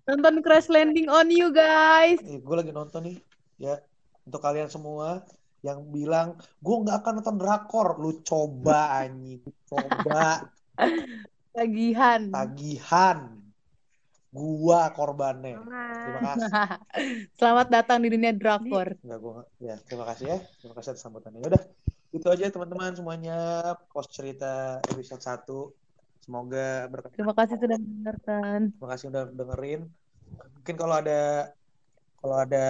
Nonton 0.07 0.35
Crash 0.39 0.71
Landing 0.71 1.11
on 1.11 1.27
You, 1.35 1.51
guys. 1.51 2.23
Eh, 2.23 2.39
gue 2.39 2.55
lagi 2.55 2.71
nonton 2.71 3.11
nih. 3.11 3.19
Ya, 3.59 3.83
untuk 4.23 4.39
kalian 4.39 4.71
semua 4.71 5.27
yang 5.67 5.83
bilang 5.91 6.39
gue 6.63 6.77
nggak 6.87 7.03
akan 7.03 7.13
nonton 7.19 7.37
drakor, 7.43 7.99
lu 7.99 8.23
coba 8.23 9.03
anjing, 9.03 9.43
coba 9.67 10.47
Tagihan. 11.57 12.29
tagihan. 12.31 13.19
Gua 14.29 14.93
korbannya. 14.93 15.57
Terima 15.65 16.21
kasih. 16.21 16.51
Selamat 17.41 17.67
datang 17.73 18.05
di 18.05 18.13
dunia 18.13 18.37
drakor. 18.37 18.93
Enggak 19.01 19.19
gua 19.25 19.49
ya, 19.57 19.81
terima 19.89 20.05
kasih 20.13 20.37
ya. 20.37 20.39
Terima 20.61 20.75
kasih 20.77 20.93
atas 20.93 21.01
sambutannya. 21.01 21.41
Udah. 21.41 21.63
Itu 22.13 22.29
aja 22.29 22.53
teman-teman 22.53 22.93
semuanya 22.93 23.37
pos 23.89 24.13
cerita 24.13 24.85
episode 24.93 25.25
1. 25.25 26.29
Semoga 26.29 26.85
berkenan. 26.93 27.17
Terima 27.17 27.35
kasih 27.35 27.57
sudah 27.57 27.79
mendengarkan. 27.81 28.61
Terima 28.77 28.89
kasih 28.93 29.07
udah 29.09 29.25
dengerin. 29.33 29.81
Mungkin 30.61 30.75
kalau 30.77 30.95
ada 31.01 31.23
kalau 32.21 32.37
ada 32.37 32.67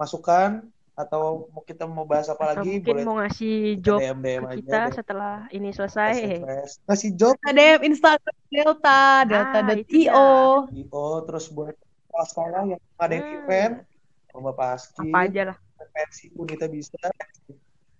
masukan 0.00 0.64
atau 0.94 1.50
mau 1.50 1.60
kita 1.60 1.84
mau 1.84 2.02
bahas 2.02 2.26
apa 2.26 2.38
Atau 2.48 2.62
lagi 2.62 2.70
mungkin 2.72 2.86
boleh 2.88 3.04
mau 3.04 3.16
ngasih 3.18 3.54
kita 3.72 3.82
job 3.82 3.98
DM 3.98 4.18
DM 4.20 4.40
ke 4.40 4.46
aja 4.46 4.56
kita 4.56 4.78
DM, 4.80 4.94
setelah 4.94 5.34
ini 5.50 5.68
selesai. 5.70 6.14
Ngasih 6.86 7.10
job 7.14 7.34
DM 7.44 7.80
Instagram 7.84 8.36
Delta, 8.46 8.86
Ah, 8.86 9.18
delta.io. 9.24 10.30
IO 10.70 11.06
terus 11.26 11.46
buat 11.48 11.74
kepala 11.74 12.24
sekolah 12.24 12.62
yang 12.68 12.80
ada 12.96 13.12
yang 13.12 13.26
Hmm. 13.26 13.38
event 13.40 13.74
lomba 14.30 14.52
paski 14.52 15.02
Apa 15.04 15.18
aja 15.24 15.42
lah. 15.50 15.56
pensi 15.90 16.26
pun 16.30 16.46
kita 16.46 16.66
bisa 16.66 16.98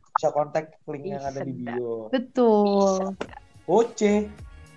bisa 0.09 0.29
kontak 0.31 0.79
link 0.85 1.11
yang 1.11 1.23
ada 1.23 1.41
di 1.41 1.53
bio. 1.53 2.07
Betul. 2.09 3.15
Oke. 3.65 4.31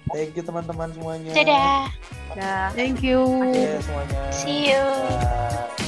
Thank 0.08 0.34
you 0.34 0.42
teman-teman 0.42 0.90
semuanya. 0.92 1.34
Dadah. 1.34 1.82
Dah. 2.34 2.68
Thank 2.74 3.02
you. 3.02 3.22
Oke 3.22 3.78
semuanya. 3.78 4.20
See 4.32 4.70
you. 4.70 5.87